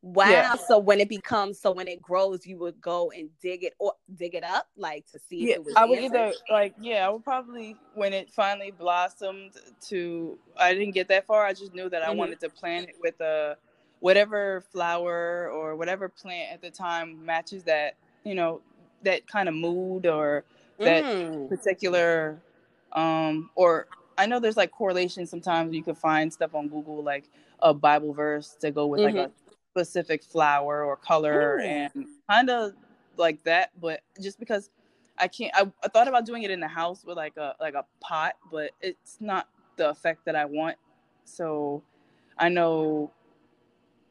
[0.04, 0.30] Wow.
[0.30, 0.56] Yeah.
[0.56, 3.94] So when it becomes, so when it grows, you would go and dig it or
[4.16, 5.74] dig it up, like to see yeah, if it was.
[5.76, 6.18] I would answered?
[6.18, 9.52] either like yeah, I would probably when it finally blossomed
[9.90, 10.40] to.
[10.58, 11.46] I didn't get that far.
[11.46, 12.18] I just knew that I Mhm.
[12.18, 13.58] wanted to plant it with a
[14.00, 18.62] whatever flower or whatever plant at the time matches that you know
[19.04, 20.44] that kind of mood or
[20.84, 21.50] that Mm.
[21.50, 22.42] particular
[22.94, 25.74] um or I know there's like correlation sometimes.
[25.74, 27.26] You can find stuff on Google like
[27.62, 29.32] a Bible verse to go with like a
[29.72, 31.92] specific flower or color and
[32.30, 32.74] kind of
[33.18, 34.70] like that but just because
[35.18, 37.74] I can't I, I thought about doing it in the house with like a like
[37.74, 40.78] a pot but it's not the effect that I want.
[41.26, 41.82] So
[42.38, 43.12] I know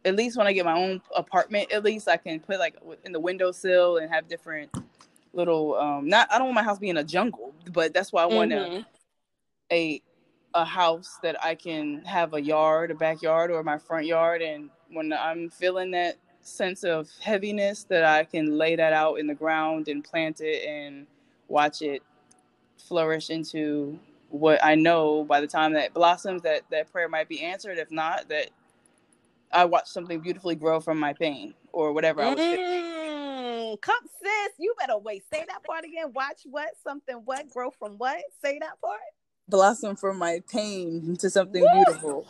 [0.05, 3.13] at least when I get my own apartment at least I can put like in
[3.13, 4.71] the windowsill and have different
[5.33, 8.27] little um not I don't want my house being a jungle but that's why I
[8.27, 8.87] want a Mhm.
[9.73, 10.03] a
[10.55, 14.71] a house that I can have a yard, a backyard, or my front yard, and
[14.91, 19.35] when I'm feeling that sense of heaviness, that I can lay that out in the
[19.35, 21.07] ground and plant it and
[21.49, 22.03] watch it
[22.79, 23.99] flourish into
[24.31, 27.79] what I know by the time that blossoms that that prayer might be answered.
[27.79, 28.51] If not, that
[29.53, 32.39] I watched something beautifully grow from my pain or whatever I was.
[32.39, 35.25] Mm, come, sis, you better wait.
[35.33, 36.13] Say that part again.
[36.15, 36.69] Watch what?
[36.85, 37.51] Something what?
[37.51, 38.21] Grow from what?
[38.43, 39.01] Say that part.
[39.49, 41.85] Blossom from my pain into something Woo!
[41.85, 42.27] beautiful.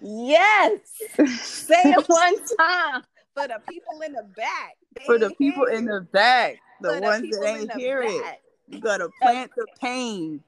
[0.00, 0.78] Yes.
[1.42, 3.02] Say it one time
[3.34, 4.76] for the people in the back.
[4.96, 8.40] They For the people in the back, the ones people that ain't the hear it.
[8.68, 10.42] You gotta plant the pain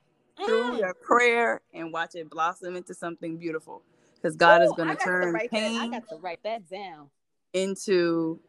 [0.45, 0.79] through Mm.
[0.79, 3.83] your prayer and watch it blossom into something beautiful.
[4.17, 5.59] Because God is I gonna turn write that.
[5.59, 7.11] I pain got to write that down.
[7.53, 8.41] into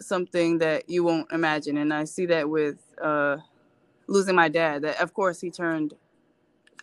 [0.00, 1.76] something that you won't imagine.
[1.78, 3.38] And I see that with uh,
[4.06, 4.82] losing my dad.
[4.82, 5.94] That of course he turned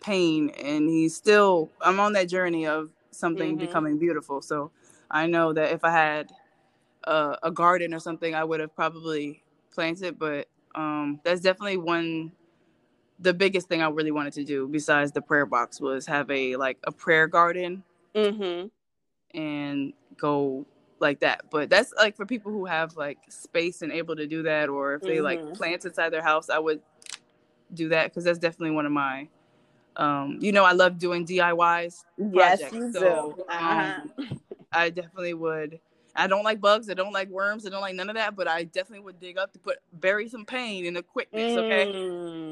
[0.02, 1.70] pain, and he's still.
[1.80, 3.60] I'm on that journey of something Mhm.
[3.60, 4.42] becoming beautiful.
[4.42, 4.70] So
[5.10, 6.32] I know that if I had
[7.04, 9.42] uh, a garden or something, I would have probably
[9.72, 10.18] planted.
[10.18, 12.32] But um, that's definitely one.
[13.22, 16.56] The biggest thing I really wanted to do, besides the prayer box, was have a
[16.56, 18.68] like a prayer garden Mm-hmm.
[19.38, 20.66] and go
[20.98, 21.42] like that.
[21.50, 24.94] But that's like for people who have like space and able to do that, or
[24.94, 25.24] if they Mhm.
[25.24, 26.80] like plants inside their house, I would
[27.74, 29.28] do that because that's definitely one of my.
[29.96, 32.04] Um, you know, I love doing DIYs.
[32.32, 33.44] Yes, you so, do.
[33.48, 34.02] Uh-huh.
[34.18, 34.40] um,
[34.72, 35.80] I definitely would.
[36.14, 36.90] I don't like bugs.
[36.90, 37.66] I don't like worms.
[37.66, 38.34] I don't like none of that.
[38.36, 41.56] But I definitely would dig up to put bury some pain in the quickness.
[41.56, 42.51] Okay, Mm.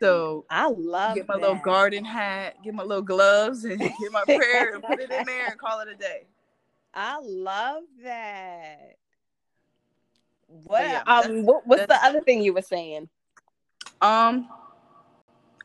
[0.00, 1.40] So I love get my that.
[1.40, 5.24] little garden hat, get my little gloves, and get my prayer and put it in
[5.26, 6.26] there and call it a day.
[6.94, 8.96] I love that.
[10.48, 13.08] What yeah, um what, what's the other thing you were saying?
[14.02, 14.48] Um,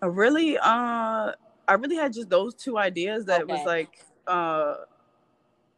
[0.01, 1.31] I really, uh,
[1.67, 4.75] I really had just those two ideas that was like, uh,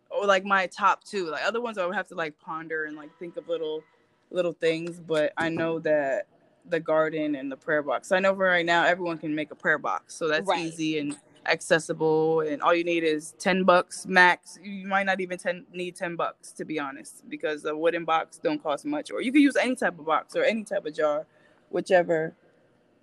[0.09, 1.29] or like my top two.
[1.29, 3.83] Like other ones, I would have to like ponder and like think of little,
[4.31, 4.99] little things.
[4.99, 6.27] But I know that
[6.69, 8.11] the garden and the prayer box.
[8.11, 10.59] I know for right now, everyone can make a prayer box, so that's Right.
[10.65, 12.41] easy and accessible.
[12.41, 14.59] And all you need is ten bucks max.
[14.61, 18.37] You might not even ten, need ten bucks to be honest, because a wooden box
[18.37, 19.11] don't cost much.
[19.11, 21.25] Or you can use any type of box or any type of jar,
[21.69, 22.33] whichever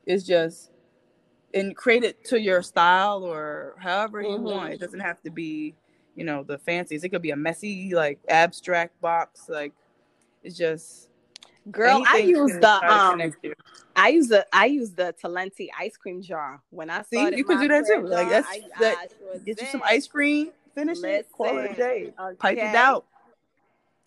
[0.06, 0.70] is just
[1.54, 4.40] and create it to your style or however you Mhm.
[4.40, 4.72] want.
[4.74, 5.74] It doesn't have to be,
[6.16, 7.04] you know, the fanciest.
[7.04, 9.48] It could be a messy, like abstract box.
[9.48, 9.72] Like
[10.42, 11.08] it's just
[11.70, 13.32] Girl, I use the um.
[13.96, 17.56] I use the I use the Talenti ice cream jar when I See, you could
[17.56, 18.02] my do that too.
[18.08, 21.46] Like, jar, that's- I, that- I sure Get you some ice cream, finish it, call
[21.46, 22.12] it a Listen, day.
[22.38, 23.06] Pipe it out.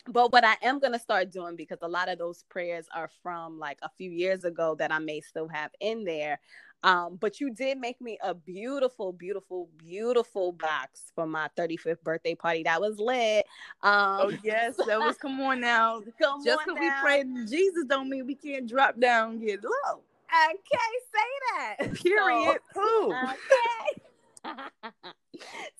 [0.10, 3.60] But what I am gonna start doing because a lot of those prayers are from
[3.60, 6.40] like a few years ago that I may still have in there.
[6.84, 12.36] Um, but you did make me a beautiful, beautiful, beautiful box for my 35th birthday
[12.36, 12.64] party.
[12.64, 13.46] That was lit.
[13.84, 16.02] Oh Um, yes, that was come on now.
[16.22, 20.02] come Just because we pray Jesus don't mean we can't drop down get low.
[20.30, 20.78] Okay,
[21.14, 21.94] say that.
[22.04, 22.60] Period.
[22.76, 24.54] So, okay.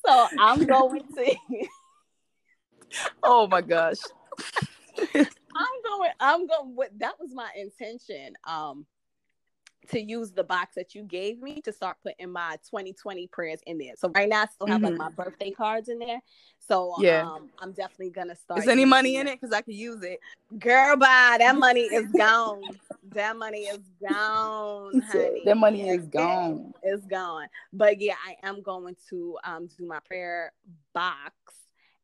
[0.06, 1.36] so I'm going to
[3.24, 3.98] oh my gosh.
[5.58, 6.12] I'm going.
[6.20, 6.76] I'm going.
[6.76, 8.34] With, that was my intention.
[8.46, 8.86] Um,
[9.90, 13.78] to use the box that you gave me to start putting my 2020 prayers in
[13.78, 13.94] there.
[13.98, 14.98] So right now, I still have like Mhm.
[14.98, 16.22] my birthday cards in there.
[16.60, 17.24] So Yeah.
[17.24, 18.62] um, I'm definitely gonna start.
[18.62, 19.40] Is any money in it?
[19.40, 20.20] Because I could use it.
[20.60, 21.38] Girl, bye.
[21.40, 22.80] That money is gone.
[23.14, 25.42] that money is gone, honey.
[25.46, 26.74] That money is gone.
[26.84, 27.48] It's gone.
[27.72, 30.52] But yeah, I am going to um do my prayer
[30.94, 31.34] box.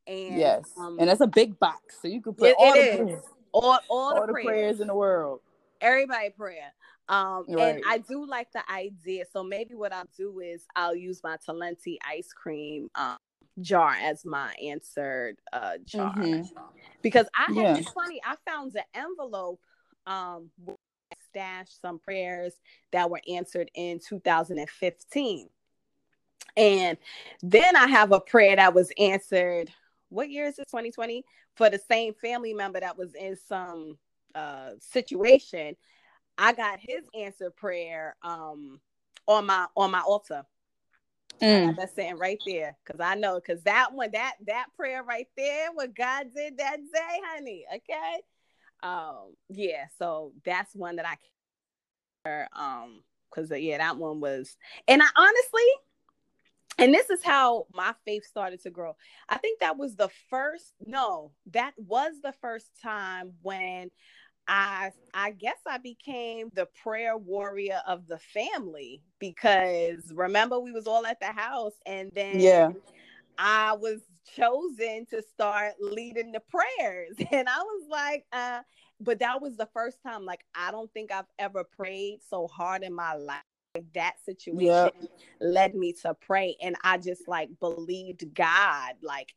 [0.06, 2.92] And yes, um, and that's a big box, so you could put It- all it
[2.92, 4.46] the prayers, all, all, all, the, the prayers.
[4.46, 5.40] prayers in the world.
[5.80, 6.72] everybody prayer.
[7.08, 9.24] Um, and I do like the idea.
[9.30, 13.16] So maybe what I'll do is I'll use my Talenti ice cream um,
[13.60, 16.50] jar as my answered uh, jar Mhm.
[17.02, 17.76] because I had Yeah.
[17.76, 18.20] it's funny.
[18.24, 19.60] I found an envelope
[20.06, 20.50] um,
[21.30, 22.54] stashed some prayers
[22.92, 25.48] that were answered in 2015,
[26.56, 26.98] and
[27.42, 29.70] then I have a prayer that was answered.
[30.08, 30.68] What year is it?
[30.68, 31.24] 2020
[31.54, 33.98] for the same family member that was in some
[34.34, 35.76] uh situation
[36.38, 38.80] i got his answer prayer um
[39.26, 40.44] on my on my altar.
[41.40, 41.66] Mm.
[41.66, 45.26] got that sitting right there because i know because that one that that prayer right
[45.36, 48.20] there what god did that day honey okay?
[48.82, 51.16] Um yeah so that's one that i
[52.24, 54.56] can um because yeah that one was
[54.86, 55.62] and i honestly
[56.78, 58.96] and this is how my faith started to grow.
[59.28, 63.90] I think that was the first no that was the first time when
[64.48, 70.86] i i guess i became the prayer warrior of the family because remember we was
[70.86, 72.70] all at the house and then Yeah.
[73.38, 74.00] i was
[74.36, 78.60] chosen to start leading the prayers and i was like uh
[79.00, 82.82] but that was the first time like i don't think i've ever prayed so hard
[82.82, 83.42] in my life
[83.94, 84.94] that situation yep.
[85.40, 89.34] led me to pray and I just like believed God like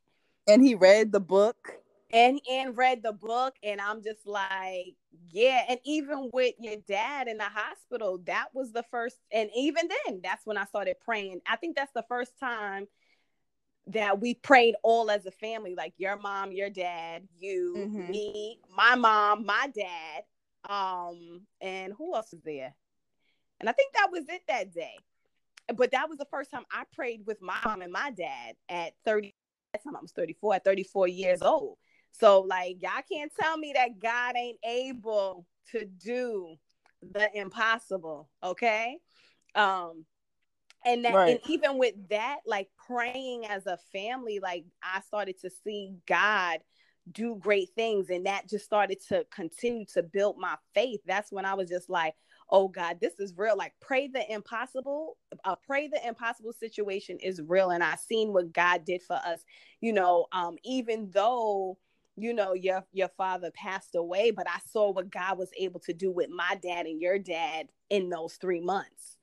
[0.47, 1.73] and he read the book
[2.11, 4.95] and and read the book and I'm just like
[5.31, 9.89] yeah and even with your dad in the hospital that was the first and even
[10.05, 11.41] then that's when I started praying.
[11.47, 12.87] I think that's the first time
[13.87, 18.11] that we prayed all as a family like your mom your dad you mm-hmm.
[18.11, 20.23] me my mom my dad
[20.69, 22.73] um and who else is there?
[23.59, 24.95] And i think that was it that day.
[25.75, 28.93] But that was the first time i prayed with my mom and my dad at
[29.03, 29.35] 30
[29.73, 31.77] that time i was 34 at 34 years old
[32.19, 36.55] so like y'all can't tell me that god ain't able to do
[37.13, 38.97] the impossible okay?
[39.55, 40.05] Um
[40.85, 41.29] and that right.
[41.29, 46.59] and even with that like praying as a family like i started to see god
[47.11, 50.99] do great things and that just started to continue to build my faith.
[51.05, 52.13] That's when i was just like
[52.49, 53.57] oh god this is real.
[53.57, 58.53] Like pray the impossible uh, pray the impossible situation is real and i seen what
[58.53, 59.43] god did for us
[59.81, 61.77] you know um even though
[62.17, 65.93] you know your your father passed away but i saw what god was able to
[65.93, 69.17] do with my dad and your dad in those three months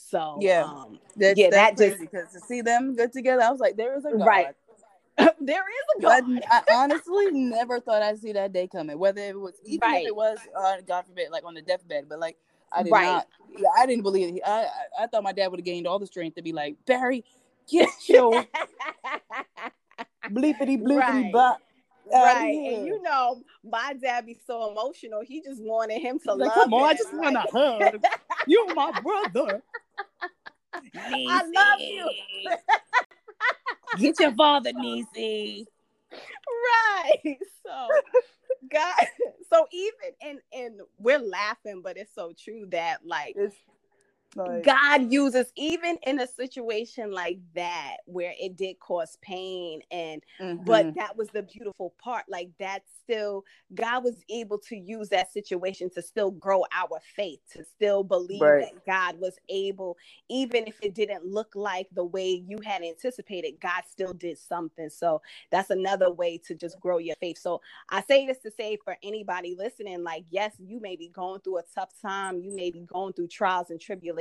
[0.00, 3.50] so yeah, um, that's, yeah, that's that just because to see them good together, I
[3.50, 4.26] was like, there is a God.
[4.26, 4.54] right.
[5.18, 6.24] there is a God.
[6.50, 8.98] I, I honestly never thought I'd see that day coming.
[8.98, 10.02] Whether it was even right.
[10.02, 12.38] if it was, uh, God forbid, like on the deathbed, but like
[12.72, 13.04] I did right.
[13.04, 13.28] not.
[13.58, 14.42] Yeah, I didn't believe it.
[14.46, 16.76] I I, I thought my dad would have gained all the strength to be like
[16.86, 17.22] Barry,
[17.70, 18.32] get your
[20.30, 21.32] bleepity bleepity right.
[21.32, 21.60] bop
[22.12, 22.74] right.
[22.74, 25.22] And you know, my dad be so emotional.
[25.22, 26.64] He just wanted him to like, love.
[26.64, 26.86] Come on, him.
[26.86, 28.04] I just want to hug.
[28.46, 29.62] you my brother.
[30.74, 32.10] I love you.
[33.98, 35.66] Get your father, Niecy.
[36.12, 37.38] Right.
[37.64, 37.88] So
[38.70, 38.94] God
[39.52, 43.56] so even and and we're laughing, but it's so true that like it's
[44.36, 50.22] like, God uses even in a situation like that where it did cause pain and
[50.40, 50.62] mm-hmm.
[50.64, 55.32] but that was the beautiful part like that still God was able to use that
[55.32, 58.66] situation to still grow our faith to still believe right.
[58.72, 59.96] that God was able
[60.28, 64.90] even if it didn't look like the way you had anticipated God still did something
[64.90, 65.20] so
[65.50, 68.96] that's another way to just grow your faith so I say this to say for
[69.02, 72.80] anybody listening like yes you may be going through a tough time you may be
[72.82, 74.19] going through trials and tribulations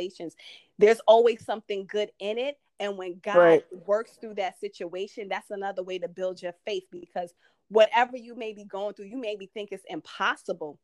[0.77, 2.57] there's always something good in it.
[2.79, 3.63] And when God right.
[3.85, 7.33] works through that situation, that's another way to build your faith because
[7.67, 10.79] whatever you may be going through, you maybe think it's impossible.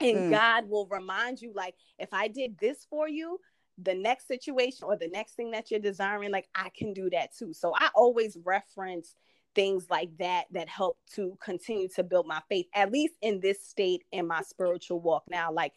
[0.00, 0.30] And mm.
[0.30, 3.40] God will remind you, like, if I did this for you,
[3.82, 7.36] the next situation or the next thing that you're desiring, like, I can do that
[7.36, 7.52] too.
[7.52, 9.14] So I always reference
[9.54, 13.64] things like that that help to continue to build my faith, at least in this
[13.64, 15.52] state in my spiritual walk now.
[15.52, 15.72] Like,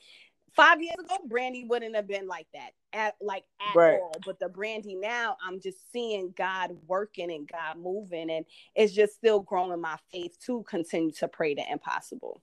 [0.55, 3.99] five years ago, Brandi wouldn't have been like that at like at right.
[3.99, 4.15] all.
[4.25, 8.45] But the Brandi now, I'm just seeing God working and God moving, and
[8.75, 12.41] it's just still growing my faith to continue to pray the impossible.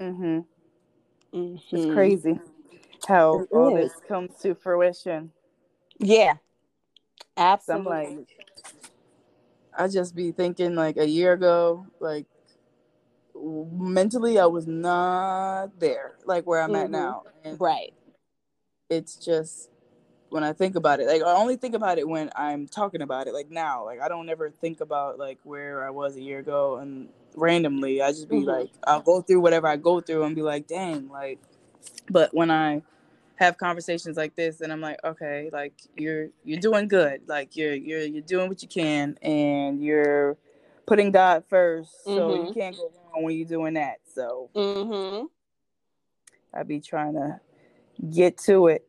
[0.00, 0.40] Mm-hmm.
[1.36, 1.76] mm-hmm.
[1.76, 2.38] It's crazy
[3.06, 3.92] how it all is.
[3.92, 5.30] this comes to fruition.
[5.98, 6.34] Yeah,
[7.36, 7.92] absolutely.
[7.92, 8.28] I'm like,
[9.76, 12.26] I just be thinking like a year ago, like
[13.44, 16.84] mentally I was not there, like where I'm mm-hmm.
[16.84, 17.22] at now.
[17.44, 17.92] And right.
[18.90, 19.70] It's just
[20.28, 23.26] when I think about it, like I only think about it when I'm talking about
[23.26, 23.84] it, like now.
[23.84, 28.02] Like I don't ever think about like where I was a year ago and randomly.
[28.02, 28.48] I just be mm-hmm.
[28.48, 31.38] like, I'll go through whatever I go through and be like, dang, like
[32.08, 32.82] but when I
[33.36, 37.22] have conversations like this and I'm like, okay, like you're you're doing good.
[37.26, 40.36] Like you're you're you're doing what you can and you're
[40.86, 42.14] putting God 1st mm-hmm.
[42.14, 42.58] so you mm-hmm.
[42.58, 42.92] can't go
[43.22, 43.98] when you're doing that.
[44.14, 45.26] So mm-hmm.
[46.52, 47.40] I be trying to
[48.10, 48.86] get to it.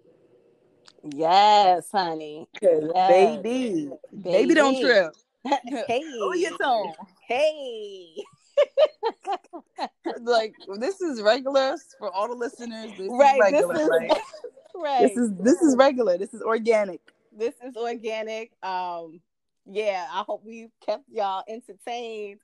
[1.04, 2.48] Yes, honey.
[2.62, 2.84] Yes.
[2.94, 3.42] Baby.
[3.44, 5.14] baby, baby, don't trip.
[5.88, 6.94] hey, Hold your tone.
[7.28, 8.16] Hey.
[10.22, 12.92] like this is regular for all the listeners.
[12.98, 14.12] This right, is regular, this is, right?
[14.76, 15.02] right.
[15.02, 16.18] This is this is regular.
[16.18, 17.02] This is organic.
[17.38, 18.52] This is organic.
[18.64, 19.20] Um,
[19.66, 22.40] yeah, I hope we kept y'all entertained.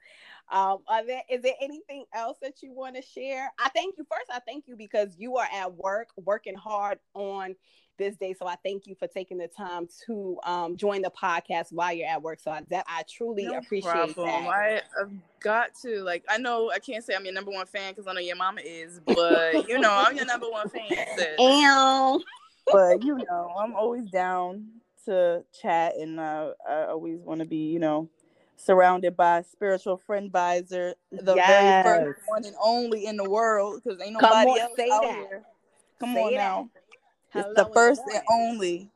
[0.52, 3.52] Um, are there is there anything else that you want to share?
[3.58, 4.30] I thank you first.
[4.30, 7.56] I thank you because you are at work, working hard on
[7.97, 8.34] this day.
[8.34, 12.08] So I thank you for taking the time to um, join the podcast while you're
[12.08, 12.41] at work.
[12.41, 14.28] So I, that I truly no appreciate problem.
[14.28, 14.49] that.
[14.49, 16.26] I, have got to like.
[16.30, 18.62] I know I can't say I'm your number one fan because I know your mama
[18.62, 20.89] is, but you know I'm your number one fan.
[21.18, 21.36] Sis.
[22.72, 24.68] but you know I'm always down
[25.06, 28.10] to chat, and uh, I always want to be, you know,
[28.64, 31.84] surrounded by spiritual friend advisor, the yes.
[31.84, 35.16] very first one and only in the world, because ain't nobody on, else out that.
[35.16, 35.43] here.
[35.99, 36.38] Come say on that.
[36.38, 36.70] now.
[37.30, 38.89] Hello it's the first and only.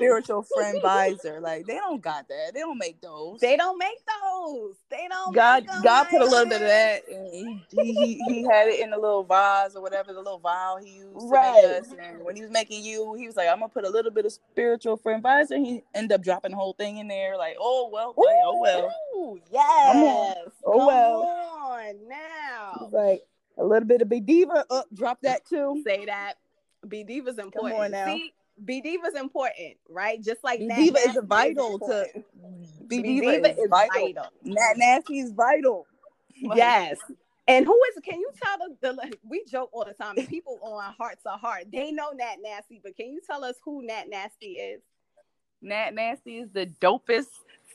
[0.00, 1.40] Spiritual friend visor.
[1.40, 2.52] Like they don't got that.
[2.54, 3.40] They don't make those.
[3.40, 4.74] They don't make those.
[4.90, 5.34] They don't.
[5.34, 7.02] God, God put a little bit of that.
[7.08, 10.98] He, he, he, had it in a little vase or whatever, the little vial he
[10.98, 11.64] used right.
[11.64, 11.88] us.
[12.00, 14.26] And when he was making you, he was like, "I'm gonna put a little bit
[14.26, 17.36] of spiritual friend visor." He ended up dropping the whole thing in there.
[17.36, 18.92] Like, oh well, like, oh well.
[19.16, 20.36] Ooh, yes.
[20.64, 21.22] Oh Come well.
[21.22, 22.78] On now.
[22.80, 23.22] He's like
[23.58, 24.64] a little bit of big diva.
[24.70, 25.82] Up, drop that too.
[25.86, 26.34] Say that.
[26.88, 27.74] B Diva's important.
[27.74, 28.06] Come on now.
[28.06, 28.32] See,
[28.64, 30.22] B Diva's important, right?
[30.22, 32.06] Just like B Diva is vital to
[32.86, 34.02] B Diva, is, vital.
[34.02, 34.26] vital.
[34.44, 35.86] Nat Nasty is vital.
[36.34, 36.98] Yes.
[37.48, 38.02] And who is?
[38.04, 40.14] Can you tell the, the we joke all the time.
[40.26, 43.84] People on Hearts of Heart, they know Nat Nasty, but can you tell us who
[43.84, 44.82] Nat Nasty is?
[45.62, 47.26] Nat Nasty is the dopest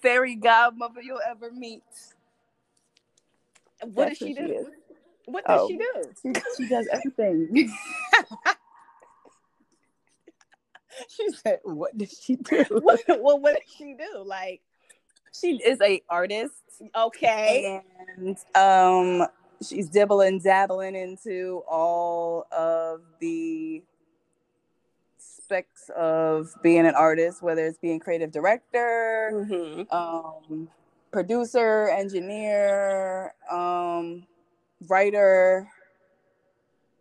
[0.02, 1.84] fairy godmother you'll ever meet.
[3.82, 4.48] What That's does she oh.
[4.48, 4.68] do?
[5.26, 6.04] She what does oh, she do?
[6.22, 7.74] She, she does everything.
[11.10, 14.24] she said, "What did she do?" well, what did she do?
[14.26, 14.62] Like,
[15.40, 16.54] she is a artist.
[16.96, 17.82] Okay,
[18.18, 19.28] and um,
[19.62, 23.82] she's dibbling dabbling into all of the
[25.46, 29.96] aspects of being an artist, whether it's being creative director, mm-hmm.
[29.96, 30.68] um,
[31.12, 34.26] producer, engineer, um,
[34.88, 35.70] writer,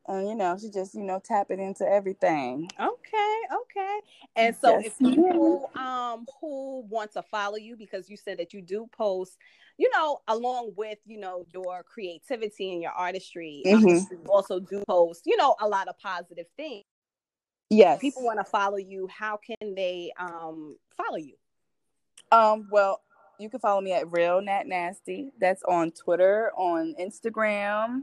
[0.06, 2.68] and you know, she just, you know, tapping into everything.
[2.78, 4.00] Okay, okay.
[4.36, 4.86] And so yes.
[4.86, 9.36] if people um who want to follow you because you said that you do post,
[9.78, 13.88] you know, along with, you know, your creativity and your artistry, mm-hmm.
[13.88, 16.84] um, you also do post, you know, a lot of positive things.
[17.70, 17.96] Yes.
[17.96, 21.34] If people want to follow you, how can they um follow you?
[22.30, 23.00] Um, well,
[23.38, 25.32] you can follow me at Real Nat Nasty.
[25.40, 28.02] That's on Twitter, on Instagram,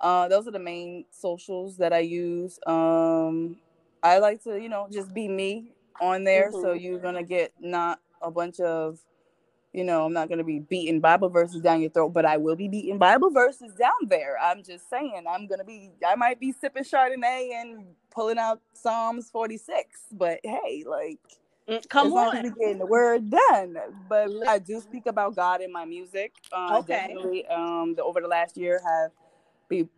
[0.00, 2.58] uh, those are the main socials that I use.
[2.66, 3.56] Um,
[4.02, 6.50] I like to, you know, just be me on there.
[6.50, 6.60] Mm-hmm.
[6.60, 8.98] So you're gonna get not a bunch of,
[9.72, 12.56] you know, I'm not gonna be beating Bible verses down your throat, but I will
[12.56, 14.36] be beating Bible verses down there.
[14.40, 19.30] I'm just saying, I'm gonna be, I might be sipping Chardonnay and pulling out Psalms
[19.30, 21.18] 46, but hey, like.
[21.68, 23.76] Mm, come on, getting the word done.
[24.08, 26.32] But I do speak about God in my music.
[26.52, 27.08] Uh, okay.
[27.08, 29.10] Definitely, um, the, over the last year have
[29.68, 29.88] be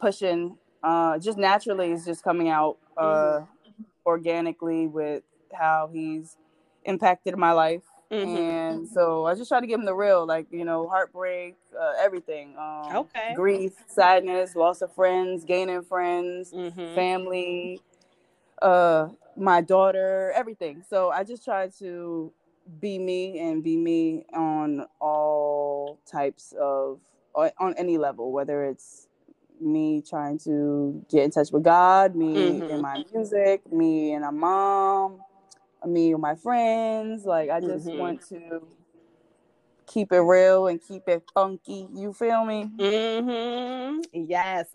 [0.00, 3.02] pushing uh just naturally is just coming out uh
[3.40, 3.82] mm-hmm.
[4.04, 6.36] organically with how he's
[6.84, 8.36] impacted my life mm-hmm.
[8.36, 11.92] and so i just try to give him the real like you know heartbreak uh,
[11.98, 16.94] everything um okay grief sadness loss of friends gaining friends mm-hmm.
[16.94, 17.80] family
[18.62, 22.32] uh my daughter everything so i just try to
[22.80, 27.00] be me and be me on all types of
[27.34, 29.05] on any level whether it's
[29.60, 32.70] me trying to get in touch with God, me mm-hmm.
[32.70, 35.20] and my music, me and my mom,
[35.86, 37.24] me and my friends.
[37.24, 37.98] Like I just mm-hmm.
[37.98, 38.66] want to
[39.86, 41.88] keep it real and keep it funky.
[41.94, 42.70] You feel me?
[42.76, 44.24] Mm-hmm.
[44.28, 44.66] Yes.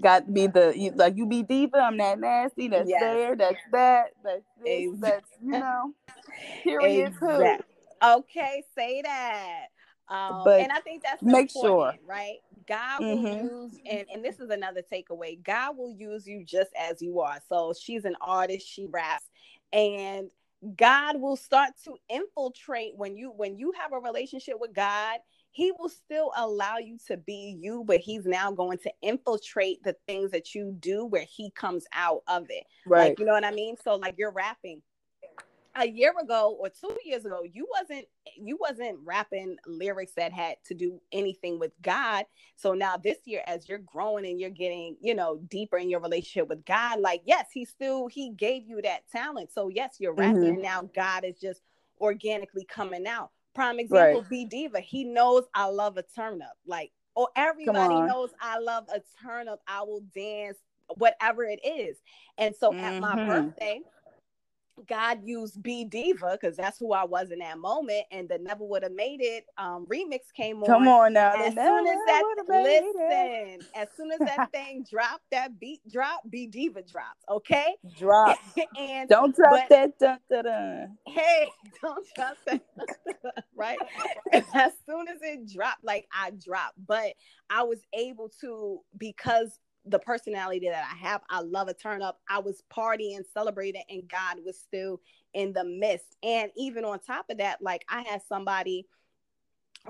[0.00, 1.78] Got to be the you, like you be diva.
[1.78, 2.68] I'm that nasty.
[2.68, 3.00] That's yes.
[3.00, 3.36] there.
[3.36, 4.04] That's that.
[4.22, 4.92] That's this.
[4.92, 5.00] Exactly.
[5.00, 5.94] That's you know.
[6.64, 7.08] Period.
[7.08, 7.66] Exactly.
[8.04, 9.68] Okay, say that.
[10.08, 12.36] Um, but and I think that's make sure, right?
[12.68, 13.46] God will mm-hmm.
[13.46, 17.38] use, and, and this is another takeaway God will use you just as you are.
[17.48, 19.26] So she's an artist, she raps,
[19.72, 20.30] and
[20.76, 25.18] God will start to infiltrate when you when you have a relationship with God
[25.56, 29.96] he will still allow you to be you, but he's now going to infiltrate the
[30.06, 32.64] things that you do where he comes out of it.
[32.84, 33.08] Right.
[33.08, 33.74] Like, you know what I mean?
[33.82, 34.82] So like you're rapping
[35.78, 38.06] a year ago or two years ago you wasn't
[38.36, 42.24] you wasn't rapping lyrics that had to do anything with god
[42.56, 46.00] so now this year as you're growing and you're getting you know deeper in your
[46.00, 50.14] relationship with god like yes he still he gave you that talent so yes you're
[50.14, 50.54] rapping mm-hmm.
[50.54, 51.60] and now god is just
[52.00, 54.30] organically coming out prime example right.
[54.30, 58.84] b diva he knows i love a turn up like or everybody knows i love
[58.94, 60.58] a turn up i will dance
[60.96, 61.96] whatever it is
[62.38, 62.80] and so mm-hmm.
[62.80, 63.28] at my mm-hmm.
[63.28, 63.80] birthday
[64.88, 68.64] God used B Diva because that's who I was in that moment, and the Never
[68.64, 70.66] Would Have Made It um, remix came on.
[70.66, 75.58] Come on now, as soon as that listen, as soon as that thing dropped, that
[75.58, 77.24] beat drop, B Diva drops.
[77.30, 78.38] Okay, drop
[78.78, 79.98] and don't drop but, that.
[79.98, 80.98] Dun, dun, dun.
[81.06, 81.48] Hey,
[81.82, 82.62] don't drop that.
[83.54, 83.78] right,
[84.32, 87.14] as soon as it dropped, like I dropped, but
[87.48, 91.22] I was able to because the personality that I have.
[91.30, 92.20] I love a turn up.
[92.28, 95.00] I was partying, celebrating, and God was still
[95.34, 96.16] in the midst.
[96.22, 98.86] And even on top of that, like I had somebody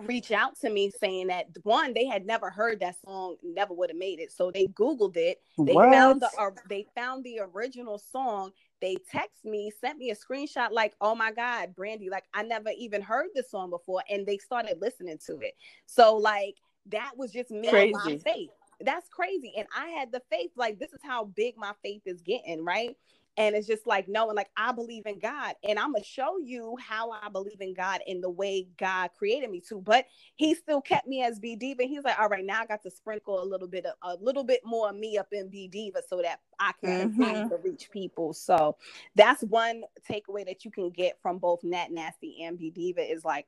[0.03, 3.89] reach out to me saying that one they had never heard that song never would
[3.89, 5.91] have made it so they googled it they What?
[5.91, 8.51] found the uh, they found the original song
[8.83, 12.71] they text me sent me a screenshot like oh my god Brandi like i never
[12.77, 15.55] even heard this song before and they started listening to it
[15.87, 16.57] so like
[16.91, 18.19] that was just me and my Crazy.
[18.23, 18.51] faith
[18.81, 19.53] that's crazy.
[19.57, 22.97] And i had the faith like this is how big my faith is getting right?
[23.39, 26.77] And it's just like knowing like i believe in god and i'm gonna show you
[26.81, 30.07] how i believe in god in the way god created me to but
[30.37, 32.91] he still kept me as b diva he's like all right now i got to
[32.91, 36.01] sprinkle a little bit of a little bit more of me up in b diva
[36.09, 37.49] so that i can Mhm.
[37.51, 38.33] to reach people.
[38.33, 38.77] So
[39.15, 43.25] that's one takeaway that you can get from both nat nasty and b diva is
[43.25, 43.47] like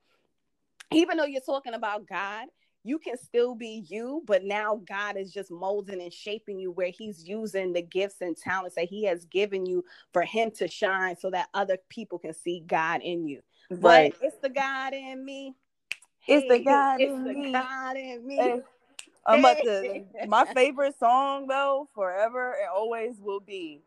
[0.92, 2.48] even though you're talking about god
[2.88, 6.90] you can still be you, but now God is just molding and shaping you where
[6.90, 11.16] He's using the gifts and talents that He has given you for Him to shine
[11.16, 13.42] so that other people can see God in you.
[13.70, 14.14] Right.
[14.18, 15.54] But it's the God in me.
[16.26, 17.52] It's the God it's in the me.
[17.52, 18.36] God in me.
[18.36, 18.60] Hey,
[19.26, 20.04] I'm about to.
[20.26, 23.82] My favorite song though, forever and always will be.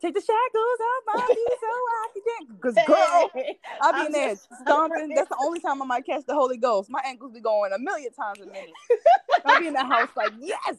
[0.00, 2.60] Take the shackles off my feet so I can dance.
[2.60, 5.14] Cause girl, I'll be I'm in there stomping.
[5.14, 6.90] That's the only time I might catch the Holy Ghost.
[6.90, 8.72] My ankles be going a million times a minute.
[9.44, 10.76] I'll be in the house like, yes.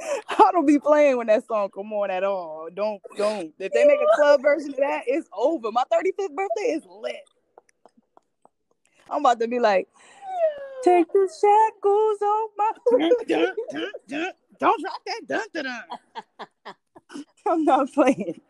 [0.28, 2.68] I don't be playing when that song come on at all.
[2.74, 3.52] Don't don't.
[3.58, 5.70] If they make a club version of that, it's over.
[5.70, 7.16] My 35th birthday is lit.
[9.10, 9.86] I'm about to be like,
[10.82, 12.70] take the shackles off my.
[14.58, 15.20] Don't drop that.
[15.26, 16.48] Dun, dun, dun.
[17.46, 18.40] I'm not playing.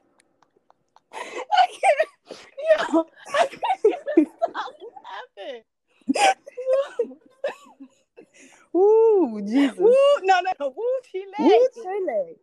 [1.12, 2.40] I can't.
[2.92, 3.04] Yo,
[3.34, 4.72] I can't stop
[5.36, 5.62] laughing.
[8.76, 9.78] Ooh, Jesus.
[9.78, 9.92] Woo,
[10.22, 11.24] no, no, no, woo, Chile.
[11.38, 12.36] Woo, Chile.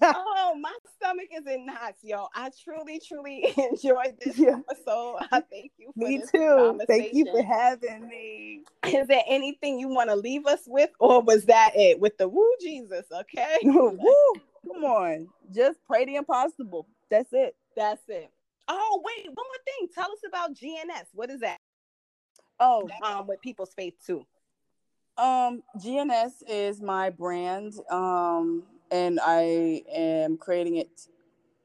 [0.02, 2.28] oh, my stomach is in knots, yo.
[2.34, 4.58] I truly, truly enjoyed this Yeah.
[4.68, 5.16] episode.
[5.32, 5.92] I thank you.
[5.98, 6.80] For Me too.
[6.86, 8.62] Thank you for having me.
[8.86, 12.28] Is there anything you want to leave us with, or was that it with the
[12.28, 13.06] woo Jesus?
[13.12, 14.14] Okay, Woo!
[14.72, 15.28] Come on.
[15.54, 16.86] Just pray the impossible.
[17.10, 17.56] That's it.
[17.76, 18.30] that's it.
[18.68, 19.88] Oh, wait, one more thing.
[19.94, 21.06] Tell us about GNS.
[21.14, 21.58] What is that?
[22.60, 24.26] Oh, Um, with people's faith too.
[25.16, 27.74] um, GNS is my brand.
[27.90, 31.08] Um, and I am creating it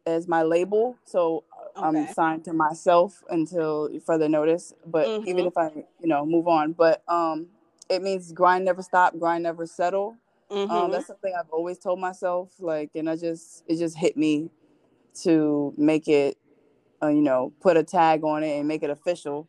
[0.06, 0.96] as my label.
[1.06, 1.44] So
[1.76, 4.74] I'm signed to myself until further notice.
[4.86, 5.28] But Mhm.
[5.28, 6.74] even if I, you know, move on.
[6.74, 7.50] But um
[7.90, 10.18] it means grind never stop, grind never settle.
[10.54, 10.92] Um, Mhm.
[10.92, 12.54] that's something I've always told myself.
[12.60, 14.50] Like, and I just it just hit me
[15.24, 16.38] to make it,
[17.02, 19.48] uh, you know, put a tag on it and make it official.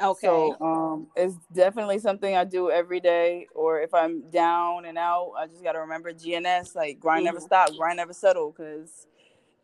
[0.00, 0.26] okay.
[0.26, 3.48] So um, it's definitely something I do every day.
[3.54, 6.74] Or if I'm down and out, I just got to remember GNS.
[6.74, 7.46] Like grind never Mhm.
[7.46, 8.52] stop, grind never settle.
[8.52, 9.06] Because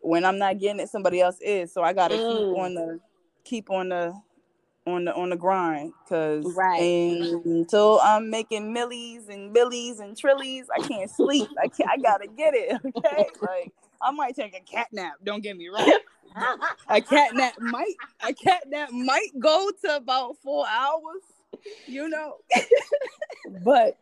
[0.00, 1.72] when I'm not getting it, somebody else is.
[1.72, 2.28] So I got to Mm.
[2.28, 3.00] keep on the
[3.44, 4.14] keep on the
[4.88, 5.92] on the on the grind.
[6.04, 7.20] Because Right.
[7.44, 11.48] until I'm making millies and billies and trillies, I can't sleep.
[11.62, 12.80] I can't, I gotta get it.
[12.96, 13.72] Okay, like.
[14.00, 15.14] I might take a cat nap.
[15.24, 15.98] Don't get me wrong.
[16.88, 17.94] A cat nap might
[18.26, 21.22] a cat nap might go to about four hours,
[21.86, 22.36] you know.
[23.64, 23.96] but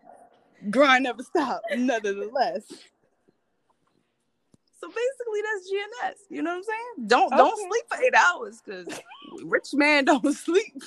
[0.71, 2.65] grind never stop, nonetheless.
[4.79, 6.37] So basically that's GNS.
[6.37, 7.09] You know what I'm saying?
[7.09, 9.01] Don't don't sleep for eight hours because
[9.45, 10.83] rich man don't sleep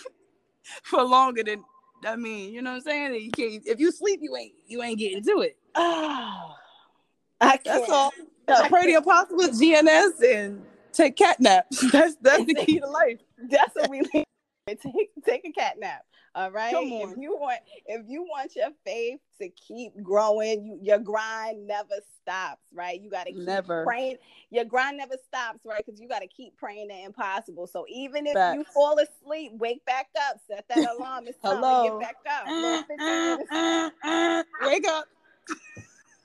[0.83, 1.63] for longer than
[2.05, 3.13] I mean, you know what I'm saying?
[3.15, 5.57] You can't if you sleep, you ain't you ain't getting to it.
[5.75, 6.55] Oh,
[7.41, 7.63] I can't.
[7.63, 8.11] That's all.
[8.47, 10.61] Yeah, pray the impossible GNS and
[10.91, 11.79] take cat naps.
[11.91, 13.19] That's that's the key to life.
[13.49, 14.25] That's what we need.
[14.67, 16.03] Take take a cat nap.
[16.35, 16.73] All right.
[16.73, 21.65] Come If you want if you want your faith to keep growing, you, your grind
[21.65, 23.01] never stops, right?
[23.01, 23.83] You gotta keep Never.
[23.83, 24.17] praying.
[24.51, 25.83] Your grind never stops, right?
[25.85, 27.67] Because you gotta keep praying the impossible.
[27.67, 31.25] So even if you fall asleep, wake back up, set that alarm.
[31.27, 31.83] It's time Hello.
[31.83, 32.47] to get back up.
[32.55, 33.51] Little 15 minutes.
[34.65, 35.05] Wake up.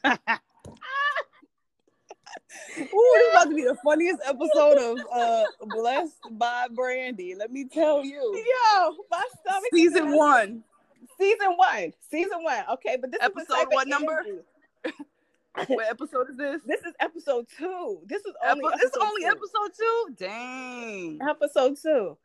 [2.78, 7.36] Ooh, this is about to be the funniest episode of uh Blessed by Brandi.
[7.38, 8.20] Let me tell you.
[8.34, 9.68] Yo, my stomach.
[9.72, 10.64] Season in- one.
[11.18, 11.92] Season one.
[12.10, 12.64] Season one.
[12.72, 14.24] Okay, but this is Episode what number?
[15.68, 16.62] What episode is this?
[16.66, 18.00] This is episode two.
[18.06, 19.28] This is Epi- only it's only two.
[19.28, 20.14] episode two.
[20.18, 21.20] Dang.
[21.22, 22.16] episode two.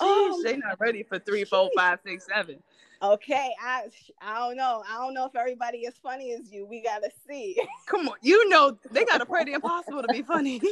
[0.00, 2.60] Oh, Sheesh, they not ready for three, four, five, six, seven.
[3.00, 3.84] Okay, I
[4.20, 4.82] I don't know.
[4.88, 6.66] I don't know if everybody is funny as you.
[6.66, 7.56] We gotta see.
[7.86, 10.60] Come on, you know they gotta pray the impossible to be funny.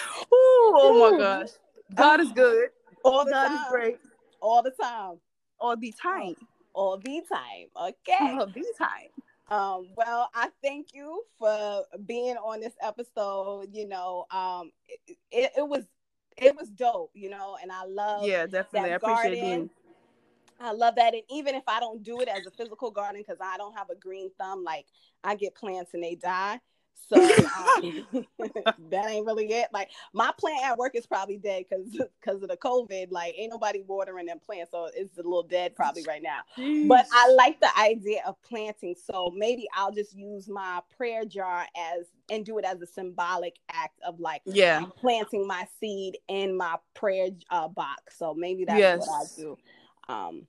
[0.00, 1.48] Ooh, oh my gosh,
[1.94, 2.70] God is good.
[3.04, 3.56] All the God time.
[3.56, 3.98] is great
[4.40, 5.18] All the time.
[5.60, 6.34] all the time.
[6.74, 7.66] All the time.
[7.76, 8.16] Okay.
[8.20, 9.08] All the time.
[9.50, 13.68] Um, well, I thank you for being on this episode.
[13.72, 15.84] You know, um, it, it, it was
[16.42, 18.92] it was dope, you know, and I love yeah, definitely.
[18.92, 19.70] I appreciate being.
[20.60, 23.38] I love that, and even if I don't do it as a physical garden, because
[23.40, 24.86] I don't have a green thumb, like
[25.22, 26.60] I get plants and they die.
[27.08, 28.04] So um,
[28.90, 29.68] that ain't really it.
[29.72, 31.86] Like my plant at work is probably dead because
[32.20, 33.08] because of the COVID.
[33.10, 36.40] Like ain't nobody watering them plants, so it's a little dead probably right now.
[36.56, 36.88] Jeez.
[36.88, 41.66] But I like the idea of planting, so maybe I'll just use my prayer jar
[41.76, 46.56] as and do it as a symbolic act of like yeah planting my seed in
[46.56, 48.18] my prayer uh, box.
[48.18, 48.98] So maybe that's yes.
[49.00, 49.58] what I do.
[50.08, 50.46] Um,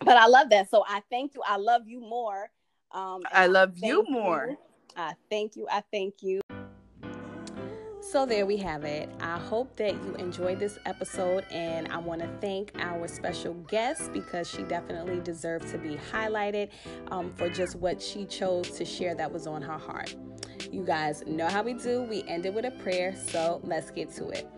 [0.00, 0.70] but I love that.
[0.70, 1.42] So I thank you.
[1.46, 2.50] I love you more.
[2.92, 4.48] Um, I love you more.
[4.50, 4.58] You.
[4.96, 5.66] I thank you.
[5.70, 6.40] I thank you.
[8.00, 9.10] So, there we have it.
[9.20, 14.12] I hope that you enjoyed this episode, and I want to thank our special guest
[14.12, 16.70] because she definitely deserved to be highlighted
[17.10, 20.14] um, for just what she chose to share that was on her heart.
[20.70, 22.02] You guys know how we do.
[22.02, 24.48] We ended with a prayer, so let's get to it.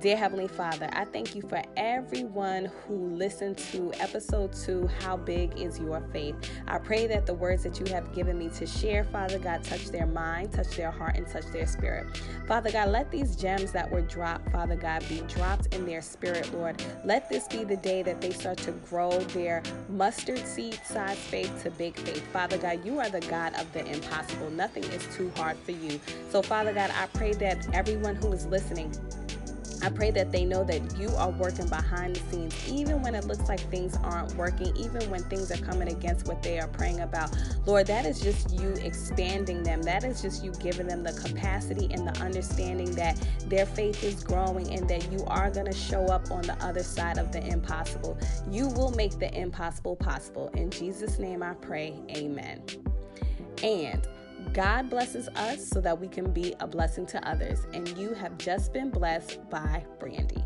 [0.00, 5.60] Dear Heavenly Father, I thank you for everyone who listened to episode two How Big
[5.60, 6.36] is Your Faith?
[6.66, 9.90] I pray that the words that you have given me to share, Father God, touch
[9.90, 12.06] their mind, touch their heart, and touch their spirit.
[12.48, 16.50] Father God, let these gems that were dropped, Father God, be dropped in their spirit,
[16.54, 16.82] Lord.
[17.04, 21.62] Let this be the day that they start to grow their mustard seed size faith
[21.64, 22.26] to big faith.
[22.32, 24.48] Father God, you are the God of the impossible.
[24.52, 26.00] Nothing is too hard for you.
[26.30, 28.94] So, Father God, I pray that everyone who is listening,
[29.82, 33.24] I pray that they know that you are working behind the scenes, even when it
[33.24, 37.00] looks like things aren't working, even when things are coming against what they are praying
[37.00, 37.36] about.
[37.66, 39.82] Lord, that is just you expanding them.
[39.82, 44.22] That is just you giving them the capacity and the understanding that their faith is
[44.22, 47.44] growing and that you are going to show up on the other side of the
[47.46, 48.18] impossible.
[48.50, 50.48] You will make the impossible possible.
[50.54, 52.62] In Jesus' name I pray, amen.
[53.62, 54.06] And
[54.52, 57.66] God blesses us so that we can be a blessing to others.
[57.72, 60.42] And you have just been blessed by Brandi.